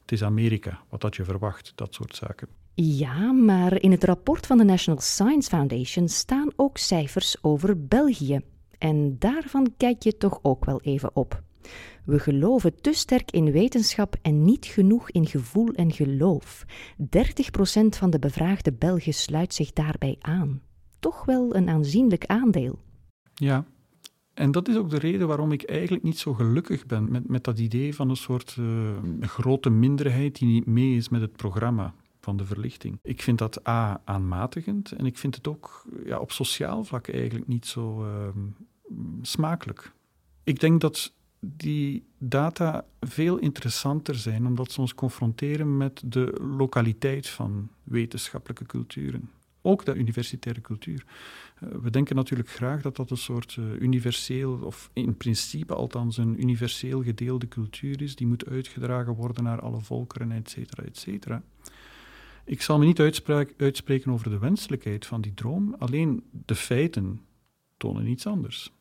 Het 0.00 0.12
is 0.12 0.22
Amerika, 0.22 0.82
wat 0.88 1.02
had 1.02 1.16
je 1.16 1.24
verwacht, 1.24 1.72
dat 1.74 1.94
soort 1.94 2.16
zaken. 2.16 2.48
Ja, 2.74 3.32
maar 3.32 3.82
in 3.82 3.90
het 3.90 4.04
rapport 4.04 4.46
van 4.46 4.58
de 4.58 4.64
National 4.64 5.00
Science 5.00 5.48
Foundation 5.48 6.08
staan 6.08 6.48
ook 6.56 6.78
cijfers 6.78 7.36
over 7.40 7.86
België. 7.86 8.40
En 8.78 9.16
daarvan 9.18 9.74
kijk 9.76 10.02
je 10.02 10.16
toch 10.16 10.38
ook 10.42 10.64
wel 10.64 10.80
even 10.80 11.16
op. 11.16 11.42
We 12.04 12.18
geloven 12.18 12.80
te 12.80 12.92
sterk 12.92 13.30
in 13.30 13.52
wetenschap 13.52 14.16
en 14.22 14.44
niet 14.44 14.66
genoeg 14.66 15.10
in 15.10 15.26
gevoel 15.26 15.68
en 15.68 15.92
geloof. 15.92 16.64
30% 16.98 17.04
van 17.88 18.10
de 18.10 18.18
bevraagde 18.18 18.72
Belgen 18.72 19.14
sluit 19.14 19.54
zich 19.54 19.72
daarbij 19.72 20.16
aan. 20.20 20.60
Toch 21.02 21.24
wel 21.24 21.54
een 21.54 21.68
aanzienlijk 21.68 22.26
aandeel. 22.26 22.78
Ja, 23.34 23.64
En 24.34 24.50
dat 24.50 24.68
is 24.68 24.76
ook 24.76 24.90
de 24.90 24.98
reden 24.98 25.26
waarom 25.26 25.52
ik 25.52 25.62
eigenlijk 25.62 26.02
niet 26.02 26.18
zo 26.18 26.34
gelukkig 26.34 26.86
ben 26.86 27.10
met, 27.10 27.28
met 27.28 27.44
dat 27.44 27.58
idee 27.58 27.94
van 27.94 28.10
een 28.10 28.16
soort 28.16 28.56
uh, 28.60 28.90
grote 29.20 29.70
minderheid 29.70 30.38
die 30.38 30.48
niet 30.48 30.66
mee 30.66 30.96
is 30.96 31.08
met 31.08 31.20
het 31.20 31.36
programma 31.36 31.94
van 32.20 32.36
de 32.36 32.44
verlichting. 32.44 32.98
Ik 33.02 33.22
vind 33.22 33.38
dat 33.38 33.68
A, 33.68 34.00
aanmatigend 34.04 34.92
en 34.92 35.06
ik 35.06 35.18
vind 35.18 35.34
het 35.34 35.48
ook 35.48 35.84
ja, 36.04 36.18
op 36.18 36.32
sociaal 36.32 36.84
vlak 36.84 37.08
eigenlijk 37.08 37.46
niet 37.46 37.66
zo 37.66 38.04
uh, 38.04 38.28
smakelijk. 39.22 39.92
Ik 40.44 40.60
denk 40.60 40.80
dat 40.80 41.12
die 41.40 42.04
data 42.18 42.84
veel 43.00 43.36
interessanter 43.38 44.14
zijn 44.14 44.46
omdat 44.46 44.72
ze 44.72 44.80
ons 44.80 44.94
confronteren 44.94 45.76
met 45.76 46.02
de 46.04 46.38
lokaliteit 46.56 47.28
van 47.28 47.68
wetenschappelijke 47.82 48.66
culturen. 48.66 49.30
Ook 49.62 49.84
de 49.84 49.94
universitaire 49.94 50.60
cultuur. 50.60 51.04
Eh, 51.54 51.68
we 51.82 51.90
denken 51.90 52.16
natuurlijk 52.16 52.50
graag 52.50 52.82
dat 52.82 52.96
dat 52.96 53.10
een 53.10 53.16
soort 53.16 53.56
uh, 53.58 53.80
universeel, 53.80 54.58
of 54.62 54.90
in 54.92 55.16
principe 55.16 55.74
althans 55.74 56.16
een 56.16 56.40
universeel 56.40 57.02
gedeelde 57.02 57.48
cultuur 57.48 58.02
is, 58.02 58.16
die 58.16 58.26
moet 58.26 58.46
uitgedragen 58.46 59.14
worden 59.14 59.44
naar 59.44 59.60
alle 59.60 59.80
volkeren, 59.80 60.32
et 60.32 60.50
cetera, 60.50 60.82
et 60.82 60.98
cetera. 60.98 61.42
Ik 62.44 62.62
zal 62.62 62.78
me 62.78 62.84
niet 62.84 63.00
uitspreken 63.56 64.12
over 64.12 64.30
de 64.30 64.38
wenselijkheid 64.38 65.06
van 65.06 65.20
die 65.20 65.34
droom, 65.34 65.74
alleen 65.78 66.24
de 66.46 66.54
feiten 66.54 67.20
tonen 67.76 68.06
iets 68.06 68.26
anders. 68.26 68.72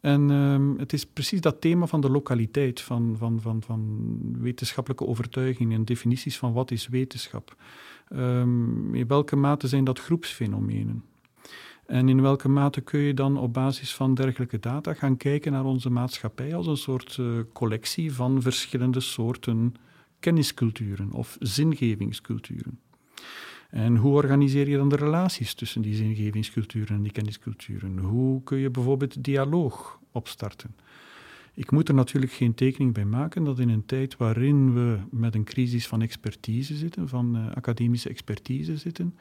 En 0.00 0.30
um, 0.30 0.78
het 0.78 0.92
is 0.92 1.06
precies 1.06 1.40
dat 1.40 1.60
thema 1.60 1.86
van 1.86 2.00
de 2.00 2.10
lokaliteit, 2.10 2.80
van, 2.80 3.14
van, 3.18 3.40
van, 3.40 3.62
van 3.62 4.08
wetenschappelijke 4.38 5.06
overtuigingen 5.06 5.78
en 5.78 5.84
definities 5.84 6.38
van 6.38 6.52
wat 6.52 6.70
is 6.70 6.88
wetenschap. 6.88 7.56
Um, 8.12 8.94
in 8.94 9.06
welke 9.06 9.36
mate 9.36 9.68
zijn 9.68 9.84
dat 9.84 9.98
groepsfenomenen? 9.98 11.04
En 11.86 12.08
in 12.08 12.22
welke 12.22 12.48
mate 12.48 12.80
kun 12.80 13.00
je 13.00 13.14
dan 13.14 13.38
op 13.38 13.52
basis 13.52 13.94
van 13.94 14.14
dergelijke 14.14 14.58
data 14.58 14.94
gaan 14.94 15.16
kijken 15.16 15.52
naar 15.52 15.64
onze 15.64 15.90
maatschappij 15.90 16.54
als 16.54 16.66
een 16.66 16.76
soort 16.76 17.16
uh, 17.20 17.40
collectie 17.52 18.12
van 18.12 18.42
verschillende 18.42 19.00
soorten 19.00 19.74
kennisculturen 20.18 21.12
of 21.12 21.36
zingevingsculturen? 21.40 22.78
En 23.70 23.96
hoe 23.96 24.12
organiseer 24.12 24.68
je 24.68 24.76
dan 24.76 24.88
de 24.88 24.96
relaties 24.96 25.54
tussen 25.54 25.82
die 25.82 25.94
zingevingsculturen 25.94 26.96
en 26.96 27.02
die 27.02 27.12
kennisculturen? 27.12 27.98
Hoe 27.98 28.42
kun 28.42 28.58
je 28.58 28.70
bijvoorbeeld 28.70 29.24
dialoog 29.24 29.98
opstarten? 30.12 30.74
Ik 31.54 31.70
moet 31.70 31.88
er 31.88 31.94
natuurlijk 31.94 32.32
geen 32.32 32.54
tekening 32.54 32.94
bij 32.94 33.04
maken 33.04 33.44
dat 33.44 33.58
in 33.58 33.68
een 33.68 33.86
tijd 33.86 34.16
waarin 34.16 34.74
we 34.74 34.98
met 35.10 35.34
een 35.34 35.44
crisis 35.44 35.86
van 35.86 36.02
expertise 36.02 36.76
zitten, 36.76 37.08
van 37.08 37.36
uh, 37.36 37.50
academische 37.54 38.08
expertise 38.08 38.76
zitten, 38.76 39.16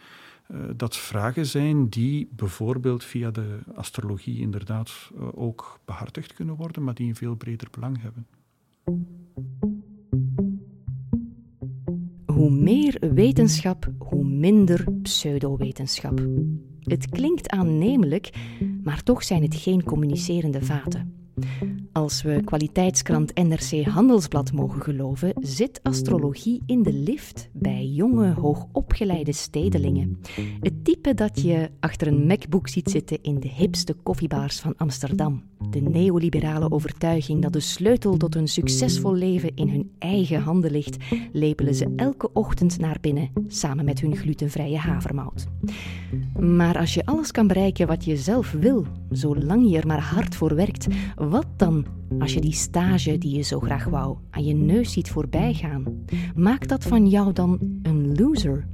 uh, 0.51 0.59
dat 0.75 0.97
vragen 0.97 1.45
zijn 1.45 1.89
die 1.89 2.29
bijvoorbeeld 2.31 3.03
via 3.03 3.31
de 3.31 3.59
astrologie 3.75 4.39
inderdaad 4.39 5.11
uh, 5.15 5.27
ook 5.33 5.79
behartigd 5.85 6.33
kunnen 6.33 6.55
worden, 6.55 6.83
maar 6.83 6.93
die 6.93 7.07
een 7.07 7.15
veel 7.15 7.35
breder 7.35 7.67
belang 7.71 8.01
hebben. 8.01 8.27
Hoe 12.39 12.49
meer 12.51 12.97
wetenschap, 13.13 13.91
hoe 13.97 14.23
minder 14.23 14.85
pseudowetenschap. 15.01 16.21
Het 16.79 17.09
klinkt 17.09 17.49
aannemelijk, 17.49 18.29
maar 18.83 19.03
toch 19.03 19.23
zijn 19.23 19.41
het 19.41 19.55
geen 19.55 19.83
communicerende 19.83 20.61
vaten. 20.61 21.18
Als 21.91 22.21
we 22.21 22.41
kwaliteitskrant 22.45 23.33
NRC 23.33 23.85
Handelsblad 23.85 24.51
mogen 24.51 24.81
geloven, 24.81 25.33
zit 25.39 25.79
astrologie 25.83 26.61
in 26.65 26.83
de 26.83 26.93
lift 26.93 27.49
bij 27.53 27.85
jonge, 27.85 28.33
hoogopgeleide 28.33 29.33
stedelingen. 29.33 30.19
Het 30.59 30.85
type 30.85 31.13
dat 31.13 31.41
je 31.41 31.69
achter 31.79 32.07
een 32.07 32.27
MacBook 32.27 32.67
ziet 32.67 32.89
zitten 32.89 33.17
in 33.21 33.39
de 33.39 33.49
hipste 33.49 33.93
koffiebars 33.93 34.59
van 34.59 34.73
Amsterdam. 34.77 35.43
De 35.69 35.81
neoliberale 35.81 36.71
overtuiging 36.71 37.41
dat 37.41 37.53
de 37.53 37.59
sleutel 37.59 38.17
tot 38.17 38.35
een 38.35 38.47
succesvol 38.47 39.13
leven 39.13 39.55
in 39.55 39.69
hun 39.69 39.91
eigen 39.99 40.41
handen 40.41 40.71
ligt, 40.71 40.97
lepelen 41.31 41.75
ze 41.75 41.93
elke 41.95 42.33
ochtend 42.33 42.79
naar 42.79 42.97
binnen 43.01 43.29
samen 43.47 43.85
met 43.85 43.99
hun 43.99 44.15
glutenvrije 44.15 44.77
havermout. 44.77 45.47
Maar 46.39 46.77
als 46.77 46.93
je 46.93 47.05
alles 47.05 47.31
kan 47.31 47.47
bereiken 47.47 47.87
wat 47.87 48.05
je 48.05 48.17
zelf 48.17 48.51
wil, 48.51 48.85
zolang 49.09 49.69
je 49.69 49.77
er 49.77 49.87
maar 49.87 50.01
hard 50.01 50.35
voor 50.35 50.55
werkt, 50.55 50.87
wat 51.29 51.47
dan 51.55 51.85
als 52.19 52.33
je 52.33 52.41
die 52.41 52.53
stage 52.53 53.17
die 53.17 53.35
je 53.35 53.41
zo 53.41 53.59
graag 53.59 53.85
wou 53.85 54.17
aan 54.29 54.43
je 54.43 54.53
neus 54.53 54.91
ziet 54.91 55.09
voorbijgaan? 55.09 55.83
Maakt 56.35 56.69
dat 56.69 56.83
van 56.83 57.07
jou 57.07 57.33
dan 57.33 57.59
een 57.81 58.15
loser? 58.15 58.67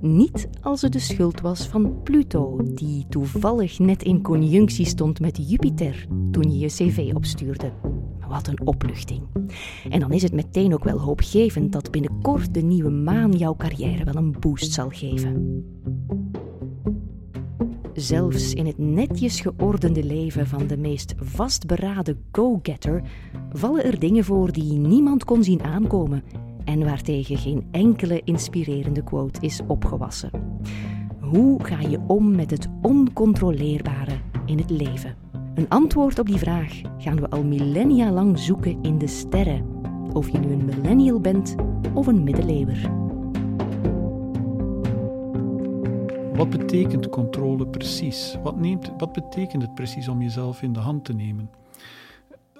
Niet 0.00 0.48
als 0.62 0.82
het 0.82 0.92
de 0.92 0.98
schuld 0.98 1.40
was 1.40 1.66
van 1.66 2.02
Pluto, 2.02 2.60
die 2.74 3.06
toevallig 3.08 3.78
net 3.78 4.02
in 4.02 4.22
conjunctie 4.22 4.86
stond 4.86 5.20
met 5.20 5.50
Jupiter 5.50 6.06
toen 6.30 6.52
je 6.52 6.58
je 6.58 6.66
cv 6.66 7.14
opstuurde. 7.14 7.72
Wat 8.28 8.46
een 8.48 8.66
opluchting. 8.66 9.22
En 9.90 10.00
dan 10.00 10.12
is 10.12 10.22
het 10.22 10.32
meteen 10.32 10.74
ook 10.74 10.84
wel 10.84 10.98
hoopgevend 10.98 11.72
dat 11.72 11.90
binnenkort 11.90 12.54
de 12.54 12.60
nieuwe 12.60 12.90
maan 12.90 13.32
jouw 13.32 13.56
carrière 13.56 14.04
wel 14.04 14.14
een 14.14 14.36
boost 14.40 14.72
zal 14.72 14.88
geven. 14.88 15.64
Zelfs 17.98 18.54
in 18.54 18.66
het 18.66 18.78
netjes 18.78 19.40
geordende 19.40 20.04
leven 20.04 20.46
van 20.46 20.66
de 20.66 20.76
meest 20.76 21.14
vastberaden 21.18 22.24
go-getter 22.32 23.02
vallen 23.52 23.84
er 23.84 23.98
dingen 23.98 24.24
voor 24.24 24.52
die 24.52 24.72
niemand 24.72 25.24
kon 25.24 25.44
zien 25.44 25.62
aankomen 25.62 26.22
en 26.64 26.84
waartegen 26.84 27.36
geen 27.36 27.66
enkele 27.70 28.20
inspirerende 28.24 29.02
quote 29.02 29.40
is 29.40 29.60
opgewassen. 29.66 30.30
Hoe 31.20 31.64
ga 31.64 31.80
je 31.80 31.98
om 32.06 32.34
met 32.34 32.50
het 32.50 32.68
oncontroleerbare 32.82 34.18
in 34.46 34.58
het 34.58 34.70
leven? 34.70 35.16
Een 35.54 35.68
antwoord 35.68 36.18
op 36.18 36.26
die 36.26 36.38
vraag 36.38 36.80
gaan 36.98 37.20
we 37.20 37.30
al 37.30 37.44
millennia 37.44 38.10
lang 38.10 38.38
zoeken 38.38 38.82
in 38.82 38.98
de 38.98 39.06
sterren, 39.06 39.64
of 40.12 40.28
je 40.28 40.38
nu 40.38 40.52
een 40.52 40.64
millennial 40.64 41.20
bent 41.20 41.54
of 41.94 42.06
een 42.06 42.24
middeleeuwer. 42.24 43.07
Wat 46.38 46.50
betekent 46.50 47.08
controle 47.08 47.66
precies? 47.66 48.36
Wat, 48.42 48.56
neemt, 48.56 48.90
wat 48.98 49.12
betekent 49.12 49.62
het 49.62 49.74
precies 49.74 50.08
om 50.08 50.22
jezelf 50.22 50.62
in 50.62 50.72
de 50.72 50.78
hand 50.78 51.04
te 51.04 51.12
nemen? 51.12 51.50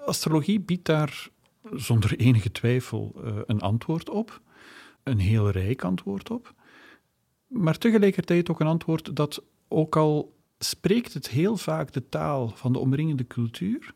Astrologie 0.05 0.61
biedt 0.61 0.85
daar 0.85 1.29
zonder 1.73 2.17
enige 2.17 2.53
twijfel 2.53 3.15
uh, 3.17 3.33
een 3.47 3.61
antwoord 3.61 4.11
op, 4.11 4.41
een 5.03 5.19
heel 5.19 5.51
rijk 5.51 5.85
antwoord 5.85 6.31
op, 6.31 6.55
maar 7.47 7.79
tegelijkertijd 7.79 8.51
ook 8.51 8.61
een 8.61 8.67
antwoord 8.67 9.17
dat, 9.17 9.43
ook 9.69 9.97
al 9.97 10.37
spreekt 10.59 11.15
het 11.15 11.29
heel 11.29 11.57
vaak 11.57 11.93
de 11.93 12.09
taal 12.09 12.49
van 12.49 12.73
de 12.73 12.79
omringende 12.79 13.27
cultuur, 13.27 13.95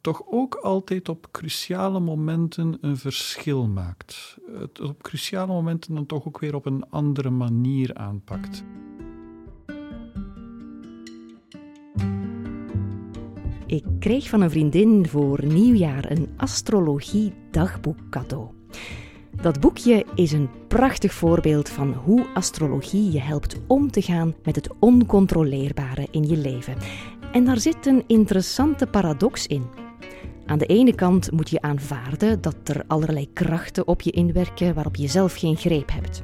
toch 0.00 0.22
ook 0.26 0.54
altijd 0.54 1.08
op 1.08 1.28
cruciale 1.30 2.00
momenten 2.00 2.78
een 2.80 2.96
verschil 2.96 3.68
maakt. 3.68 4.38
Het 4.58 4.80
op 4.80 5.02
cruciale 5.02 5.52
momenten 5.52 5.94
dan 5.94 6.06
toch 6.06 6.26
ook 6.26 6.38
weer 6.38 6.54
op 6.54 6.66
een 6.66 6.90
andere 6.90 7.30
manier 7.30 7.94
aanpakt. 7.94 8.64
Ik 13.68 13.84
kreeg 13.98 14.28
van 14.28 14.40
een 14.40 14.50
vriendin 14.50 15.08
voor 15.08 15.44
nieuwjaar 15.44 16.10
een 16.10 16.28
astrologie-dagboek 16.36 17.96
cadeau. 18.10 18.46
Dat 19.42 19.60
boekje 19.60 20.06
is 20.14 20.32
een 20.32 20.48
prachtig 20.68 21.12
voorbeeld 21.12 21.68
van 21.68 21.92
hoe 21.92 22.26
astrologie 22.34 23.10
je 23.10 23.20
helpt 23.20 23.56
om 23.66 23.90
te 23.90 24.02
gaan 24.02 24.34
met 24.42 24.56
het 24.56 24.70
oncontroleerbare 24.78 26.08
in 26.10 26.28
je 26.28 26.36
leven. 26.36 26.76
En 27.32 27.44
daar 27.44 27.58
zit 27.58 27.86
een 27.86 28.04
interessante 28.06 28.86
paradox 28.86 29.46
in. 29.46 29.64
Aan 30.46 30.58
de 30.58 30.66
ene 30.66 30.94
kant 30.94 31.30
moet 31.30 31.50
je 31.50 31.60
aanvaarden 31.60 32.40
dat 32.40 32.56
er 32.64 32.84
allerlei 32.86 33.32
krachten 33.32 33.86
op 33.86 34.00
je 34.00 34.10
inwerken 34.10 34.74
waarop 34.74 34.96
je 34.96 35.08
zelf 35.08 35.34
geen 35.34 35.56
greep 35.56 35.92
hebt. 35.92 36.22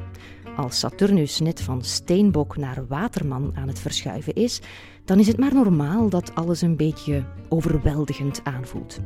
Als 0.56 0.78
Saturnus 0.78 1.40
net 1.40 1.60
van 1.60 1.82
steenbok 1.82 2.56
naar 2.56 2.86
waterman 2.86 3.52
aan 3.56 3.68
het 3.68 3.78
verschuiven 3.78 4.34
is, 4.34 4.60
dan 5.04 5.18
is 5.18 5.26
het 5.26 5.38
maar 5.38 5.54
normaal 5.54 6.08
dat 6.08 6.34
alles 6.34 6.60
een 6.60 6.76
beetje 6.76 7.24
overweldigend 7.48 8.40
aanvoelt. 8.44 9.00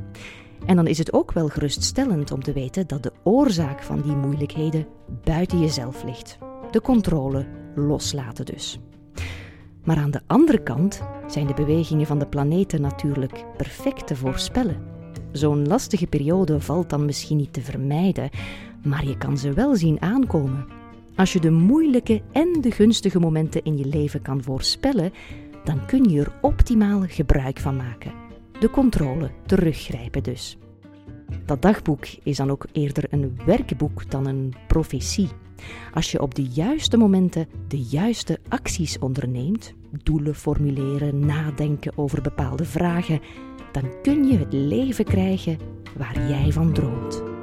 En 0.67 0.77
dan 0.77 0.87
is 0.87 0.99
het 0.99 1.13
ook 1.13 1.33
wel 1.33 1.49
geruststellend 1.49 2.33
om 2.33 2.43
te 2.43 2.53
weten 2.53 2.87
dat 2.87 3.03
de 3.03 3.13
oorzaak 3.23 3.83
van 3.83 4.01
die 4.01 4.17
moeilijkheden 4.17 4.87
buiten 5.25 5.61
jezelf 5.61 6.05
ligt. 6.05 6.39
De 6.71 6.81
controle 6.81 7.47
loslaten 7.75 8.45
dus. 8.45 8.79
Maar 9.85 9.97
aan 9.97 10.11
de 10.11 10.21
andere 10.27 10.63
kant 10.63 11.03
zijn 11.27 11.47
de 11.47 11.55
bewegingen 11.55 12.07
van 12.07 12.19
de 12.19 12.27
planeten 12.27 12.81
natuurlijk 12.81 13.45
perfect 13.57 14.07
te 14.07 14.17
voorspellen. 14.17 14.83
Zo'n 15.33 15.67
lastige 15.67 16.07
periode 16.07 16.61
valt 16.61 16.91
dan 16.91 17.05
misschien 17.05 17.37
niet 17.37 17.53
te 17.53 17.61
vermijden, 17.61 18.31
maar 18.85 19.07
je 19.07 19.17
kan 19.17 19.39
ze 19.39 19.53
wel 19.53 19.77
zien 19.77 20.03
aankomen. 20.03 20.78
Als 21.19 21.33
je 21.33 21.41
de 21.41 21.51
moeilijke 21.51 22.23
en 22.33 22.61
de 22.61 22.71
gunstige 22.71 23.19
momenten 23.19 23.65
in 23.65 23.79
je 23.79 23.85
leven 23.85 24.23
kan 24.23 24.43
voorspellen, 24.43 25.13
dan 25.65 25.87
kun 25.87 26.05
je 26.05 26.21
er 26.21 26.33
optimaal 26.41 27.03
gebruik 27.07 27.59
van 27.59 27.77
maken. 27.77 28.13
De 28.61 28.71
controle 28.71 29.31
teruggrijpen 29.47 30.23
dus. 30.23 30.59
Dat 31.45 31.63
dagboek 31.63 32.07
is 32.23 32.37
dan 32.37 32.51
ook 32.51 32.67
eerder 32.73 33.05
een 33.11 33.39
werkboek 33.47 34.11
dan 34.11 34.27
een 34.27 34.55
profetie. 34.67 35.29
Als 35.95 36.11
je 36.11 36.23
op 36.23 36.35
de 36.35 36.45
juiste 36.45 36.97
momenten 36.97 37.49
de 37.69 37.83
juiste 37.83 38.39
acties 38.49 38.99
onderneemt, 38.99 39.75
doelen 40.03 40.35
formuleren, 40.35 41.19
nadenken 41.19 41.93
over 41.97 42.23
bepaalde 42.23 42.65
vragen, 42.65 43.21
dan 43.73 44.01
kun 44.03 44.25
je 44.25 44.39
het 44.39 44.53
leven 44.53 45.05
krijgen 45.05 45.59
waar 45.97 46.29
jij 46.29 46.53
van 46.53 46.73
droomt. 46.73 47.38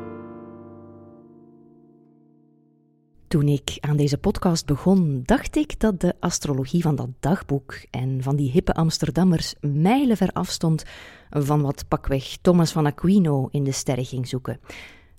Toen 3.35 3.47
ik 3.47 3.77
aan 3.79 3.97
deze 3.97 4.17
podcast 4.17 4.65
begon, 4.65 5.21
dacht 5.25 5.55
ik 5.55 5.79
dat 5.79 6.01
de 6.01 6.13
astrologie 6.19 6.81
van 6.81 6.95
dat 6.95 7.09
dagboek 7.19 7.77
en 7.91 8.23
van 8.23 8.35
die 8.35 8.51
hippe 8.51 8.73
Amsterdammers 8.73 9.55
mijlenver 9.61 10.29
afstond 10.31 10.83
van 11.29 11.61
wat 11.61 11.87
pakweg 11.87 12.37
Thomas 12.41 12.71
van 12.71 12.85
Aquino 12.85 13.47
in 13.51 13.63
de 13.63 13.71
sterren 13.71 14.05
ging 14.05 14.27
zoeken. 14.27 14.59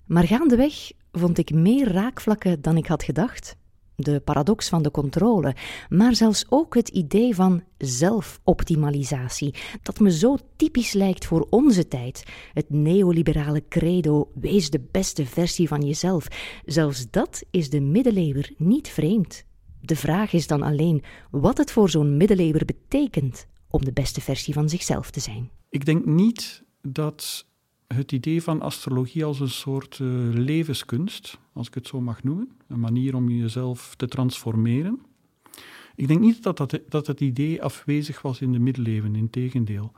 Maar 0.05 0.23
gaandeweg 0.23 0.91
vond 1.11 1.37
ik 1.37 1.53
meer 1.53 1.91
raakvlakken 1.91 2.61
dan 2.61 2.77
ik 2.77 2.87
had 2.87 3.03
gedacht 3.03 3.55
de 3.97 4.19
paradox 4.19 4.69
van 4.69 4.83
de 4.83 4.91
controle, 4.91 5.55
maar 5.89 6.15
zelfs 6.15 6.45
ook 6.49 6.75
het 6.75 6.89
idee 6.89 7.35
van 7.35 7.63
zelfoptimalisatie, 7.77 9.55
dat 9.81 9.99
me 9.99 10.11
zo 10.11 10.37
typisch 10.55 10.93
lijkt 10.93 11.25
voor 11.25 11.47
onze 11.49 11.87
tijd. 11.87 12.23
Het 12.53 12.69
neoliberale 12.69 13.63
credo: 13.69 14.31
wees 14.33 14.69
de 14.69 14.87
beste 14.91 15.25
versie 15.25 15.67
van 15.67 15.81
jezelf. 15.81 16.27
Zelfs 16.65 17.09
dat 17.09 17.43
is 17.51 17.69
de 17.69 17.81
middeleeuwer 17.81 18.51
niet 18.57 18.89
vreemd. 18.89 19.45
De 19.81 19.95
vraag 19.95 20.33
is 20.33 20.47
dan 20.47 20.61
alleen 20.61 21.03
wat 21.31 21.57
het 21.57 21.71
voor 21.71 21.89
zo'n 21.89 22.17
middeleeuwer 22.17 22.65
betekent 22.65 23.47
om 23.69 23.85
de 23.85 23.93
beste 23.93 24.21
versie 24.21 24.53
van 24.53 24.69
zichzelf 24.69 25.11
te 25.11 25.19
zijn. 25.19 25.49
Ik 25.69 25.85
denk 25.85 26.05
niet 26.05 26.63
dat 26.81 27.46
het 27.87 28.11
idee 28.11 28.43
van 28.43 28.61
astrologie 28.61 29.25
als 29.25 29.39
een 29.39 29.49
soort 29.49 29.99
uh, 29.99 30.33
levenskunst, 30.33 31.37
als 31.53 31.67
ik 31.67 31.73
het 31.73 31.87
zo 31.87 32.01
mag 32.01 32.23
noemen, 32.23 32.51
een 32.67 32.79
manier 32.79 33.15
om 33.15 33.29
jezelf 33.29 33.95
te 33.95 34.07
transformeren. 34.07 35.01
Ik 35.95 36.07
denk 36.07 36.19
niet 36.19 36.43
dat, 36.43 36.57
dat, 36.57 36.79
dat 36.89 37.07
het 37.07 37.21
idee 37.21 37.63
afwezig 37.63 38.21
was 38.21 38.41
in 38.41 38.51
de 38.51 38.59
middeleeuwen, 38.59 39.15
in 39.15 39.29
tegendeel. 39.29 39.91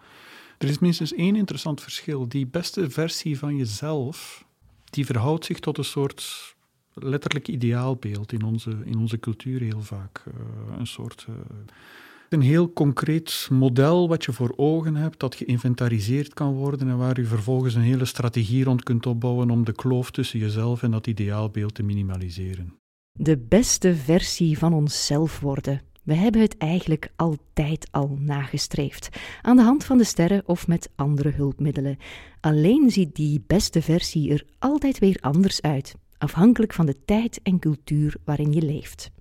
Er 0.57 0.67
is 0.67 0.79
minstens 0.79 1.13
één 1.13 1.35
interessant 1.35 1.81
verschil. 1.81 2.27
Die 2.27 2.47
beste 2.47 2.89
versie 2.89 3.37
van 3.37 3.55
jezelf, 3.55 4.45
die 4.89 5.05
verhoudt 5.05 5.45
zich 5.45 5.59
tot 5.59 5.77
een 5.77 5.83
soort 5.83 6.55
letterlijk 6.93 7.47
ideaalbeeld 7.47 8.31
in 8.31 8.43
onze, 8.43 8.77
in 8.83 8.97
onze 8.97 9.19
cultuur 9.19 9.61
heel 9.61 9.81
vaak. 9.81 10.23
Uh, 10.27 10.33
een 10.77 10.87
soort... 10.87 11.25
Uh, 11.29 11.35
een 12.33 12.41
heel 12.41 12.73
concreet 12.73 13.47
model 13.51 14.07
wat 14.07 14.25
je 14.25 14.33
voor 14.33 14.53
ogen 14.55 14.95
hebt, 14.95 15.19
dat 15.19 15.35
geïnventariseerd 15.35 16.33
kan 16.33 16.53
worden 16.53 16.89
en 16.89 16.97
waar 16.97 17.19
je 17.19 17.25
vervolgens 17.25 17.75
een 17.75 17.81
hele 17.81 18.05
strategie 18.05 18.63
rond 18.63 18.83
kunt 18.83 19.05
opbouwen 19.05 19.49
om 19.49 19.65
de 19.65 19.71
kloof 19.71 20.11
tussen 20.11 20.39
jezelf 20.39 20.83
en 20.83 20.91
dat 20.91 21.07
ideaalbeeld 21.07 21.73
te 21.73 21.83
minimaliseren. 21.83 22.73
De 23.11 23.37
beste 23.37 23.95
versie 23.95 24.57
van 24.57 24.73
onszelf 24.73 25.39
worden. 25.39 25.81
We 26.03 26.13
hebben 26.13 26.41
het 26.41 26.57
eigenlijk 26.57 27.11
altijd 27.15 27.87
al 27.91 28.17
nagestreefd, 28.19 29.09
aan 29.41 29.55
de 29.55 29.63
hand 29.63 29.83
van 29.83 29.97
de 29.97 30.03
sterren 30.03 30.43
of 30.45 30.67
met 30.67 30.89
andere 30.95 31.29
hulpmiddelen. 31.29 31.97
Alleen 32.39 32.91
ziet 32.91 33.15
die 33.15 33.43
beste 33.47 33.81
versie 33.81 34.31
er 34.31 34.45
altijd 34.59 34.99
weer 34.99 35.17
anders 35.21 35.61
uit, 35.61 35.95
afhankelijk 36.17 36.73
van 36.73 36.85
de 36.85 37.03
tijd 37.05 37.39
en 37.43 37.59
cultuur 37.59 38.15
waarin 38.25 38.51
je 38.51 38.61
leeft. 38.61 39.11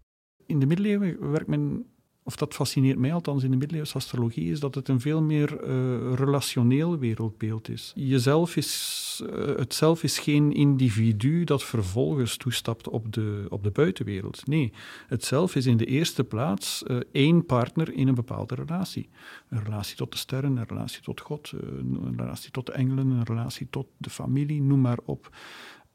In 0.47 0.59
de 0.59 0.67
middeleeuwen 0.67 1.31
werkt 1.31 1.49
men 1.49 1.87
of 2.29 2.37
dat 2.37 2.55
fascineert 2.55 2.99
mij 2.99 3.13
althans 3.13 3.43
in 3.43 3.51
de 3.51 3.57
middeleeuwse 3.57 3.95
astrologie, 3.95 4.51
is 4.51 4.61
dat 4.61 4.75
het 4.75 4.89
een 4.89 5.01
veel 5.01 5.23
meer 5.23 5.53
uh, 5.53 6.15
relationeel 6.15 6.99
wereldbeeld 6.99 7.69
is. 7.69 7.93
Jezelf 7.95 8.57
is, 8.57 9.23
uh, 9.27 9.57
het 9.57 9.75
zelf 9.75 10.03
is 10.03 10.19
geen 10.19 10.53
individu 10.53 11.45
dat 11.45 11.65
vervolgens 11.65 12.37
toestapt 12.37 12.89
op 12.89 13.13
de, 13.13 13.47
op 13.49 13.63
de 13.63 13.71
buitenwereld. 13.71 14.47
Nee, 14.47 14.73
het 15.07 15.25
zelf 15.25 15.57
is 15.57 15.67
in 15.67 15.77
de 15.77 15.85
eerste 15.85 16.25
plaats 16.25 16.83
uh, 16.87 17.01
één 17.13 17.47
partner 17.47 17.93
in 17.93 18.09
een 18.09 18.15
bepaalde 18.15 18.55
relatie. 18.55 19.09
Een 19.49 19.65
relatie 19.65 19.97
tot 19.97 20.13
de 20.13 20.19
sterren, 20.19 20.57
een 20.57 20.67
relatie 20.69 21.03
tot 21.03 21.21
God, 21.21 21.53
een 21.53 22.15
relatie 22.17 22.51
tot 22.51 22.67
de 22.67 22.73
engelen, 22.73 23.11
een 23.11 23.25
relatie 23.25 23.67
tot 23.71 23.87
de 23.97 24.11
familie, 24.11 24.63
noem 24.63 24.81
maar 24.81 24.99
op. 25.05 25.31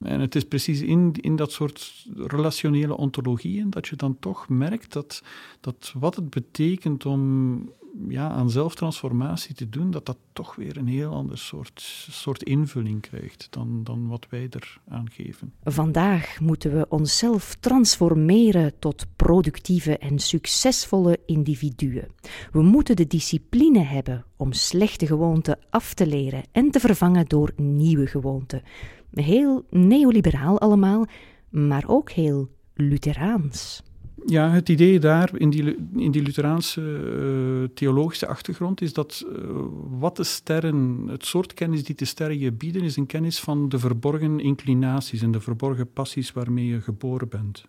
En 0.04 0.20
het 0.20 0.36
is 0.36 0.44
precies 0.44 0.82
in, 0.82 1.14
in 1.22 1.36
dat 1.36 1.52
soort 1.52 2.06
relationele 2.16 2.98
ontologieën 2.98 3.70
dat 3.70 3.88
je 3.88 3.96
dan 3.96 4.18
toch 4.20 4.50
merkt 4.50 4.94
dat, 4.94 5.24
dat 5.60 5.94
wat 6.00 6.16
het 6.16 6.30
betekent 6.30 7.06
om 7.06 7.72
ja, 8.08 8.30
aan 8.30 8.50
zelftransformatie 8.50 9.56
te 9.56 9.70
doen, 9.70 9.92
dat 9.92 10.06
dat 10.06 10.18
toch 10.34 10.56
weer 10.56 10.78
een 10.78 10.88
heel 10.88 11.12
ander 11.12 11.38
soort, 11.38 11.82
soort 12.10 12.44
invulling 12.44 13.02
krijgt 13.02 13.48
dan, 13.50 13.84
dan 13.84 14.08
wat 14.08 14.28
wij 14.30 14.48
er 14.50 14.82
aan 14.88 15.10
geven. 15.12 15.54
Vandaag 15.64 16.40
moeten 16.40 16.74
we 16.74 16.86
onszelf 16.90 17.56
transformeren 17.60 18.80
tot 18.80 19.06
productieve 19.16 19.98
en 19.98 20.20
succesvolle 20.20 21.20
individuen. 21.26 22.08
We 22.52 22.62
moeten 22.62 22.96
de 22.96 23.08
discipline 23.08 23.84
hebben 23.84 24.26
om 24.38 24.54
slechte 24.54 25.08
gewoonten 25.08 25.60
af 25.70 25.94
te 25.94 26.08
leren 26.08 26.44
en 26.52 26.72
te 26.72 26.80
vervangen 26.80 27.26
door 27.26 27.54
nieuwe 27.56 28.08
gewoonten. 28.08 28.62
Heel 29.12 29.66
neoliberaal 29.70 30.60
allemaal, 30.60 31.06
maar 31.50 31.84
ook 31.88 32.12
heel 32.12 32.50
Lutheraans. 32.74 33.84
Ja, 34.26 34.50
het 34.50 34.70
idee 34.70 35.00
daar 35.00 35.32
in 35.38 35.50
die, 35.50 35.76
in 35.96 36.12
die 36.12 36.22
Lutheraanse 36.22 36.82
uh, 36.82 37.70
theologische 37.74 38.28
achtergrond 38.28 38.82
is 38.82 38.94
dat 38.94 39.26
uh, 39.28 39.36
wat 39.90 40.16
de 40.16 40.24
sterren, 40.24 41.08
het 41.08 41.26
soort 41.26 41.54
kennis 41.54 41.84
die 41.84 41.96
de 41.96 42.06
sterren 42.06 42.40
je 42.40 42.52
bieden, 42.52 42.82
is 42.82 42.96
een 42.96 43.06
kennis 43.06 43.40
van 43.40 43.70
de 43.70 43.80
verborgen 43.80 44.40
inclinaties 44.40 45.22
en 45.22 45.32
de 45.32 45.40
verborgen 45.40 45.92
passies 45.94 46.32
waarmee 46.32 46.68
je 46.68 46.82
geboren 46.82 47.30
bent. 47.30 47.66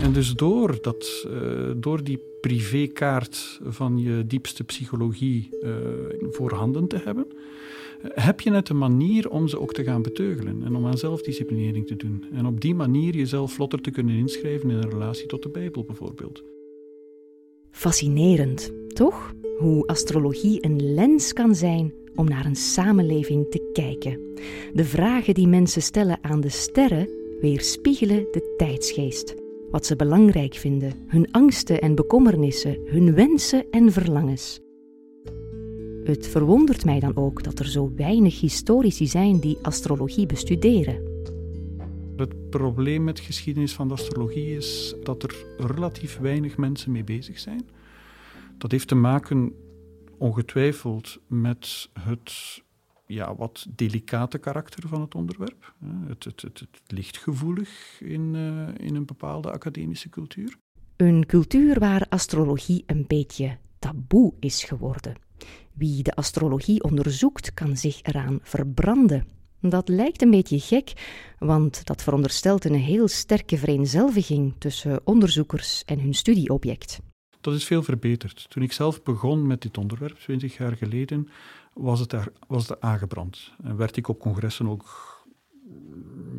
En 0.00 0.12
dus 0.12 0.34
door, 0.34 0.78
dat, 0.82 1.26
uh, 1.26 1.70
door 1.76 2.04
die 2.04 2.20
privékaart 2.40 3.60
van 3.64 3.98
je 3.98 4.26
diepste 4.26 4.64
psychologie 4.64 5.50
voorhanden 6.30 6.88
te 6.88 7.00
hebben, 7.04 7.26
heb 8.14 8.40
je 8.40 8.50
net 8.50 8.68
een 8.68 8.78
manier 8.78 9.30
om 9.30 9.48
ze 9.48 9.60
ook 9.60 9.72
te 9.72 9.84
gaan 9.84 10.02
beteugelen 10.02 10.62
en 10.64 10.76
om 10.76 10.86
aan 10.86 10.98
zelfdisciplinering 10.98 11.86
te 11.86 11.96
doen. 11.96 12.24
En 12.32 12.46
op 12.46 12.60
die 12.60 12.74
manier 12.74 13.16
jezelf 13.16 13.52
vlotter 13.52 13.80
te 13.80 13.90
kunnen 13.90 14.16
inschrijven 14.16 14.70
in 14.70 14.76
een 14.76 14.90
relatie 14.90 15.26
tot 15.26 15.42
de 15.42 15.48
Bijbel 15.48 15.84
bijvoorbeeld. 15.84 16.42
Fascinerend, 17.70 18.72
toch? 18.88 19.34
Hoe 19.58 19.86
astrologie 19.86 20.64
een 20.64 20.94
lens 20.94 21.32
kan 21.32 21.54
zijn 21.54 21.94
om 22.14 22.28
naar 22.28 22.46
een 22.46 22.56
samenleving 22.56 23.50
te 23.50 23.70
kijken. 23.72 24.20
De 24.72 24.84
vragen 24.84 25.34
die 25.34 25.48
mensen 25.48 25.82
stellen 25.82 26.18
aan 26.22 26.40
de 26.40 26.48
sterren 26.48 27.08
weerspiegelen 27.40 28.26
de 28.30 28.54
tijdsgeest. 28.56 29.34
Wat 29.70 29.86
ze 29.86 29.96
belangrijk 29.96 30.54
vinden, 30.54 30.92
hun 31.06 31.30
angsten 31.30 31.80
en 31.80 31.94
bekommernissen, 31.94 32.78
hun 32.84 33.14
wensen 33.14 33.70
en 33.70 33.92
verlangens. 33.92 34.60
Het 36.06 36.26
verwondert 36.26 36.84
mij 36.84 37.00
dan 37.00 37.16
ook 37.16 37.42
dat 37.42 37.58
er 37.58 37.68
zo 37.68 37.92
weinig 37.96 38.40
historici 38.40 39.06
zijn 39.06 39.40
die 39.40 39.58
astrologie 39.62 40.26
bestuderen. 40.26 41.14
Het 42.16 42.50
probleem 42.50 43.04
met 43.04 43.20
geschiedenis 43.20 43.74
van 43.74 43.88
de 43.88 43.94
astrologie 43.94 44.56
is 44.56 44.94
dat 45.02 45.22
er 45.22 45.34
relatief 45.58 46.18
weinig 46.18 46.56
mensen 46.56 46.92
mee 46.92 47.04
bezig 47.04 47.38
zijn. 47.38 47.68
Dat 48.58 48.70
heeft 48.70 48.88
te 48.88 48.94
maken 48.94 49.52
ongetwijfeld 50.18 51.18
met 51.26 51.88
het 52.00 52.62
ja, 53.06 53.34
wat 53.34 53.66
delicate 53.74 54.38
karakter 54.38 54.88
van 54.88 55.00
het 55.00 55.14
onderwerp. 55.14 55.74
Het, 56.06 56.24
het, 56.24 56.42
het, 56.42 56.60
het 56.60 56.80
ligt 56.86 57.16
gevoelig 57.16 58.00
in, 58.00 58.34
uh, 58.34 58.68
in 58.86 58.94
een 58.94 59.06
bepaalde 59.06 59.50
academische 59.50 60.08
cultuur. 60.08 60.56
Een 60.96 61.26
cultuur 61.26 61.78
waar 61.78 62.06
astrologie 62.08 62.82
een 62.86 63.04
beetje 63.06 63.56
taboe 63.78 64.32
is 64.40 64.64
geworden. 64.64 65.25
Wie 65.76 66.02
de 66.02 66.14
astrologie 66.14 66.82
onderzoekt, 66.82 67.54
kan 67.54 67.76
zich 67.76 68.02
eraan 68.02 68.38
verbranden. 68.42 69.26
Dat 69.60 69.88
lijkt 69.88 70.22
een 70.22 70.30
beetje 70.30 70.60
gek, 70.60 70.92
want 71.38 71.86
dat 71.86 72.02
veronderstelt 72.02 72.64
een 72.64 72.74
heel 72.74 73.08
sterke 73.08 73.56
vereenzelviging 73.56 74.54
tussen 74.58 75.00
onderzoekers 75.04 75.84
en 75.84 76.00
hun 76.00 76.14
studieobject. 76.14 77.00
Dat 77.40 77.54
is 77.54 77.64
veel 77.64 77.82
verbeterd. 77.82 78.50
Toen 78.50 78.62
ik 78.62 78.72
zelf 78.72 79.02
begon 79.02 79.46
met 79.46 79.62
dit 79.62 79.78
onderwerp, 79.78 80.18
20 80.18 80.56
jaar 80.56 80.76
geleden, 80.76 81.28
was 81.74 82.00
het, 82.00 82.10
daar, 82.10 82.28
was 82.46 82.68
het 82.68 82.80
aangebrand. 82.80 83.52
En 83.62 83.76
werd 83.76 83.96
ik 83.96 84.08
op 84.08 84.20
congressen 84.20 84.68
ook 84.68 85.14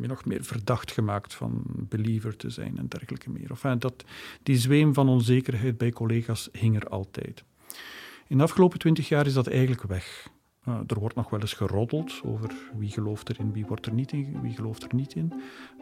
nog 0.00 0.24
meer 0.24 0.44
verdacht 0.44 0.92
gemaakt 0.92 1.34
van 1.34 1.62
believer 1.66 2.36
te 2.36 2.50
zijn 2.50 2.78
en 2.78 2.88
dergelijke 2.88 3.30
meer. 3.30 3.50
Enfin, 3.50 3.78
dat, 3.78 4.04
die 4.42 4.56
zweem 4.56 4.94
van 4.94 5.08
onzekerheid 5.08 5.78
bij 5.78 5.90
collega's 5.90 6.48
hing 6.52 6.76
er 6.76 6.88
altijd. 6.88 7.44
In 8.28 8.36
de 8.36 8.42
afgelopen 8.42 8.78
twintig 8.78 9.08
jaar 9.08 9.26
is 9.26 9.32
dat 9.32 9.46
eigenlijk 9.46 9.82
weg. 9.82 10.28
Er 10.86 10.98
wordt 10.98 11.14
nog 11.14 11.30
wel 11.30 11.40
eens 11.40 11.52
geroddeld 11.52 12.20
over 12.24 12.54
wie 12.78 12.90
gelooft 12.90 13.28
erin, 13.28 13.52
wie 13.52 13.66
wordt 13.66 13.86
er 13.86 13.92
niet 13.92 14.12
in, 14.12 14.40
wie 14.42 14.54
gelooft 14.54 14.82
er 14.82 14.94
niet 14.94 15.14
in. 15.14 15.32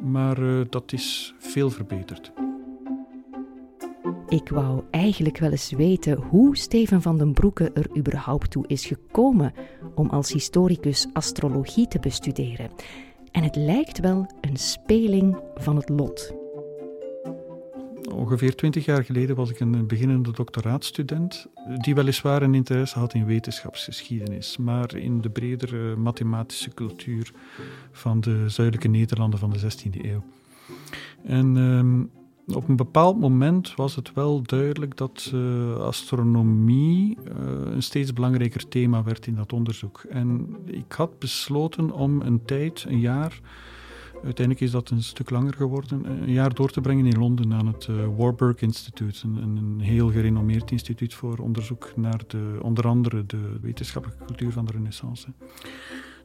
Maar 0.01 0.39
uh, 0.39 0.65
dat 0.71 0.93
is 0.93 1.35
veel 1.39 1.71
verbeterd. 1.71 2.33
Ik 4.29 4.49
wou 4.49 4.83
eigenlijk 4.91 5.39
wel 5.39 5.51
eens 5.51 5.71
weten 5.71 6.17
hoe 6.19 6.57
Steven 6.57 7.03
van 7.03 7.19
den 7.19 7.33
Broeke 7.33 7.71
er 7.73 7.97
überhaupt 7.97 8.51
toe 8.51 8.65
is 8.67 8.87
gekomen 8.87 9.53
om 9.95 10.09
als 10.09 10.33
historicus 10.33 11.07
astrologie 11.13 11.89
te 11.89 11.99
bestuderen. 11.99 12.71
En 13.31 13.43
het 13.43 13.57
lijkt 13.57 14.01
wel 14.01 14.31
een 14.41 14.57
speling 14.57 15.39
van 15.55 15.77
het 15.77 15.89
lot 15.89 16.46
ongeveer 18.17 18.57
twintig 18.57 18.85
jaar 18.85 19.05
geleden 19.05 19.37
was 19.37 19.51
ik 19.51 19.61
een 19.61 19.87
beginnende 19.87 20.31
doctoraatstudent, 20.31 21.47
die 21.81 21.95
weliswaar 21.95 22.43
een 22.43 22.55
interesse 22.55 22.99
had 22.99 23.15
in 23.15 23.27
wetenschapsgeschiedenis, 23.27 24.57
maar 24.57 24.97
in 24.97 25.21
de 25.21 25.31
bredere 25.31 25.97
mathematische 25.97 26.71
cultuur 26.75 27.33
van 27.93 28.21
de 28.21 28.49
zuidelijke 28.49 28.89
Nederlanden 28.89 29.39
van 29.39 29.51
de 29.51 29.61
16e 29.61 30.05
eeuw. 30.05 30.25
En 31.25 31.57
ehm, 31.57 32.03
op 32.57 32.69
een 32.69 32.77
bepaald 32.77 33.21
moment 33.21 33.75
was 33.75 33.97
het 33.97 34.13
wel 34.13 34.43
duidelijk 34.43 34.97
dat 34.97 35.31
uh, 35.35 35.77
astronomie 35.77 37.17
uh, 37.17 37.73
een 37.73 37.83
steeds 37.83 38.13
belangrijker 38.13 38.69
thema 38.69 39.03
werd 39.03 39.27
in 39.27 39.35
dat 39.35 39.53
onderzoek. 39.53 40.05
En 40.09 40.57
ik 40.65 40.93
had 40.93 41.19
besloten 41.19 41.91
om 41.91 42.21
een 42.21 42.45
tijd, 42.45 42.85
een 42.89 43.01
jaar, 43.01 43.41
uiteindelijk 44.27 44.67
is 44.67 44.71
dat 44.71 44.91
een 44.91 45.03
stuk 45.03 45.31
langer 45.31 45.55
geworden, 45.55 46.23
een 46.23 46.33
jaar 46.33 46.55
door 46.55 46.71
te 46.71 46.81
brengen 46.81 47.07
in 47.07 47.19
Londen 47.19 47.53
aan 47.53 47.67
het 47.67 47.87
uh, 47.91 47.97
Warburg 48.17 48.61
Institute, 48.61 49.27
een, 49.27 49.57
een, 49.57 49.81
heel 49.81 50.11
gerenommeerd 50.11 50.71
instituut 50.71 51.15
voor 51.15 51.39
onderzoek 51.39 51.93
naar 51.97 52.21
de, 52.27 52.59
onder 52.63 52.87
andere 52.87 53.27
de 53.27 53.59
wetenschappelijke 53.61 54.25
cultuur 54.25 54.53
van 54.53 54.65
de 54.65 54.73
Renaissance. 54.73 55.27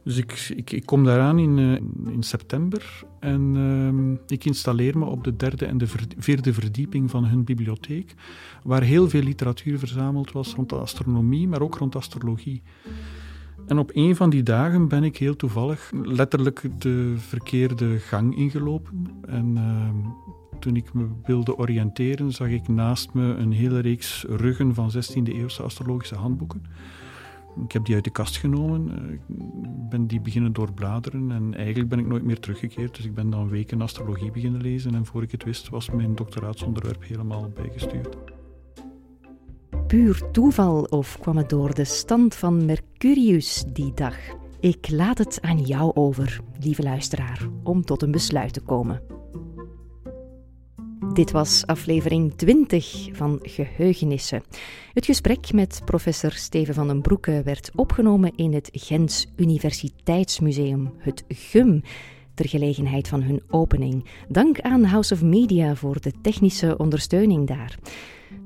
Dus 0.04 0.16
ik, 0.16 0.52
ik, 0.56 0.72
ik 0.72 0.86
kom 0.86 1.04
daaraan 1.04 1.38
in, 1.38 1.58
uh, 1.58 2.12
in 2.12 2.22
september 2.22 3.04
en 3.20 3.54
uh, 3.54 4.18
ik 4.26 4.44
installeer 4.44 4.98
me 4.98 5.04
op 5.04 5.24
de 5.24 5.36
derde 5.36 5.66
en 5.66 5.78
de 5.78 5.86
vierde 6.18 6.52
verdieping 6.52 7.10
van 7.10 7.24
hun 7.24 7.44
bibliotheek, 7.44 8.14
waar 8.62 8.82
heel 8.82 9.08
veel 9.08 9.22
literatuur 9.22 9.78
verzameld 9.78 10.32
was 10.32 10.54
rond 10.54 10.68
de 10.68 10.76
astronomie, 10.76 11.48
maar 11.48 11.62
ook 11.62 11.74
rond 11.74 11.96
astrologie. 11.96 12.62
En 13.66 13.78
op 13.78 13.90
een 13.92 14.16
van 14.16 14.30
die 14.30 14.42
dagen 14.42 14.88
ben 14.88 15.04
ik 15.04 15.16
heel 15.16 15.36
toevallig 15.36 15.90
letterlijk 16.02 16.68
de 16.78 17.14
verkeerde 17.16 17.98
gang 17.98 18.36
ingelopen. 18.36 19.08
En 19.26 19.56
uh, 19.56 19.88
toen 20.58 20.76
ik 20.76 20.92
me 20.92 21.08
wilde 21.22 21.56
oriënteren, 21.56 22.32
zag 22.32 22.48
ik 22.48 22.68
naast 22.68 23.12
me 23.12 23.34
een 23.34 23.52
hele 23.52 23.78
reeks 23.78 24.24
ruggen 24.28 24.74
van 24.74 24.90
16e-eeuwse 24.90 25.62
astrologische 25.62 26.14
handboeken. 26.14 26.62
Ik 27.64 27.72
heb 27.72 27.84
die 27.84 27.94
uit 27.94 28.04
de 28.04 28.10
kast 28.10 28.36
genomen, 28.36 28.98
eh, 28.98 29.12
ik 29.12 29.20
ben 29.88 30.06
die 30.06 30.20
beginnen 30.20 30.52
doorbladeren 30.52 31.30
en 31.30 31.54
eigenlijk 31.54 31.88
ben 31.88 31.98
ik 31.98 32.06
nooit 32.06 32.24
meer 32.24 32.40
teruggekeerd. 32.40 32.96
Dus 32.96 33.04
ik 33.04 33.14
ben 33.14 33.30
dan 33.30 33.48
weken 33.48 33.82
astrologie 33.82 34.30
beginnen 34.30 34.60
lezen 34.60 34.94
en 34.94 35.06
voor 35.06 35.22
ik 35.22 35.30
het 35.30 35.44
wist 35.44 35.68
was 35.68 35.90
mijn 35.90 36.14
doctoraatsonderwerp 36.14 37.02
helemaal 37.04 37.48
bijgestuurd. 37.54 38.16
Puur 39.92 40.30
toeval 40.30 40.82
of 40.82 41.18
kwam 41.18 41.36
het 41.36 41.48
door 41.48 41.74
de 41.74 41.84
stand 41.84 42.34
van 42.34 42.64
Mercurius 42.64 43.64
die 43.72 43.92
dag? 43.94 44.16
Ik 44.60 44.90
laat 44.90 45.18
het 45.18 45.38
aan 45.40 45.58
jou 45.58 45.94
over, 45.94 46.40
lieve 46.60 46.82
luisteraar, 46.82 47.48
om 47.62 47.84
tot 47.84 48.02
een 48.02 48.10
besluit 48.10 48.52
te 48.52 48.60
komen. 48.60 49.02
Dit 51.12 51.30
was 51.30 51.66
aflevering 51.66 52.34
20 52.36 53.08
van 53.12 53.38
Geheugenissen. 53.42 54.42
Het 54.92 55.04
gesprek 55.04 55.52
met 55.52 55.80
professor 55.84 56.32
Steven 56.32 56.74
van 56.74 56.86
den 56.86 57.00
Broeke 57.00 57.42
werd 57.44 57.70
opgenomen 57.74 58.32
in 58.36 58.52
het 58.54 58.68
Gens 58.72 59.26
Universiteitsmuseum, 59.36 60.92
het 60.98 61.24
GUM, 61.28 61.82
ter 62.34 62.48
gelegenheid 62.48 63.08
van 63.08 63.22
hun 63.22 63.42
opening. 63.50 64.04
Dank 64.28 64.60
aan 64.60 64.84
House 64.84 65.14
of 65.14 65.22
Media 65.22 65.74
voor 65.74 66.00
de 66.00 66.12
technische 66.22 66.76
ondersteuning 66.76 67.46
daar. 67.46 67.78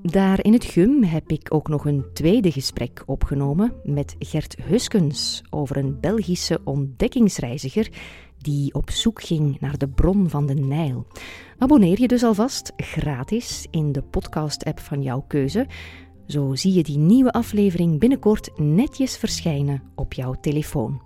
Daar 0.03 0.45
in 0.45 0.53
het 0.53 0.65
GUM 0.65 1.03
heb 1.03 1.31
ik 1.31 1.55
ook 1.55 1.69
nog 1.69 1.85
een 1.85 2.05
tweede 2.13 2.51
gesprek 2.51 3.03
opgenomen 3.07 3.73
met 3.85 4.17
Gert 4.19 4.57
Huskens 4.63 5.43
over 5.51 5.77
een 5.77 6.01
Belgische 6.01 6.61
ontdekkingsreiziger 6.65 7.89
die 8.39 8.75
op 8.75 8.91
zoek 8.91 9.23
ging 9.23 9.61
naar 9.61 9.79
de 9.79 9.89
bron 9.89 10.31
van 10.31 10.47
de 10.47 10.55
Nijl. 10.55 11.07
Abonneer 11.59 12.01
je 12.01 12.09
dus 12.09 12.23
alvast 12.23 12.73
gratis 12.77 13.67
in 13.71 13.93
de 13.93 14.03
podcast-app 14.03 14.81
van 14.81 15.03
jouw 15.03 15.25
keuze. 15.29 15.67
Zo 16.27 16.55
zie 16.55 16.75
je 16.75 16.83
die 16.83 16.99
nieuwe 16.99 17.33
aflevering 17.33 17.99
binnenkort 17.99 18.59
netjes 18.59 19.17
verschijnen 19.17 19.83
op 19.95 20.13
jouw 20.13 20.35
telefoon. 20.41 21.01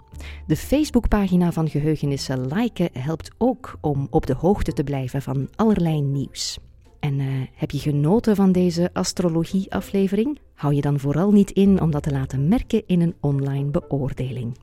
De 0.46 0.56
Facebookpagina 0.56 1.52
van 1.52 1.68
Geheugenissen 1.68 2.46
liken 2.46 2.88
helpt 2.92 3.30
ook 3.38 3.78
om 3.80 4.06
op 4.10 4.26
de 4.26 4.34
hoogte 4.34 4.72
te 4.72 4.84
blijven 4.84 5.22
van 5.22 5.48
allerlei 5.56 6.00
nieuws. 6.00 6.58
En 7.00 7.18
uh, 7.18 7.26
heb 7.54 7.70
je 7.70 7.78
genoten 7.78 8.36
van 8.36 8.52
deze 8.52 8.90
astrologie-aflevering? 8.92 10.38
Hou 10.54 10.74
je 10.74 10.80
dan 10.80 10.98
vooral 10.98 11.32
niet 11.32 11.50
in 11.50 11.80
om 11.80 11.90
dat 11.90 12.02
te 12.02 12.10
laten 12.10 12.48
merken 12.48 12.82
in 12.86 13.00
een 13.00 13.14
online 13.20 13.70
beoordeling. 13.70 14.58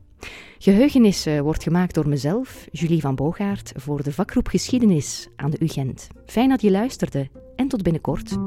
Geheugenissen 0.57 1.43
wordt 1.43 1.63
gemaakt 1.63 1.93
door 1.93 2.07
mezelf, 2.07 2.67
Julie 2.71 3.01
van 3.01 3.15
Boogaard, 3.15 3.71
voor 3.75 4.03
de 4.03 4.11
vakgroep 4.11 4.47
Geschiedenis 4.47 5.27
aan 5.35 5.51
de 5.51 5.63
UGent. 5.63 6.07
Fijn 6.25 6.49
dat 6.49 6.61
je 6.61 6.71
luisterde 6.71 7.29
en 7.55 7.67
tot 7.67 7.83
binnenkort. 7.83 8.37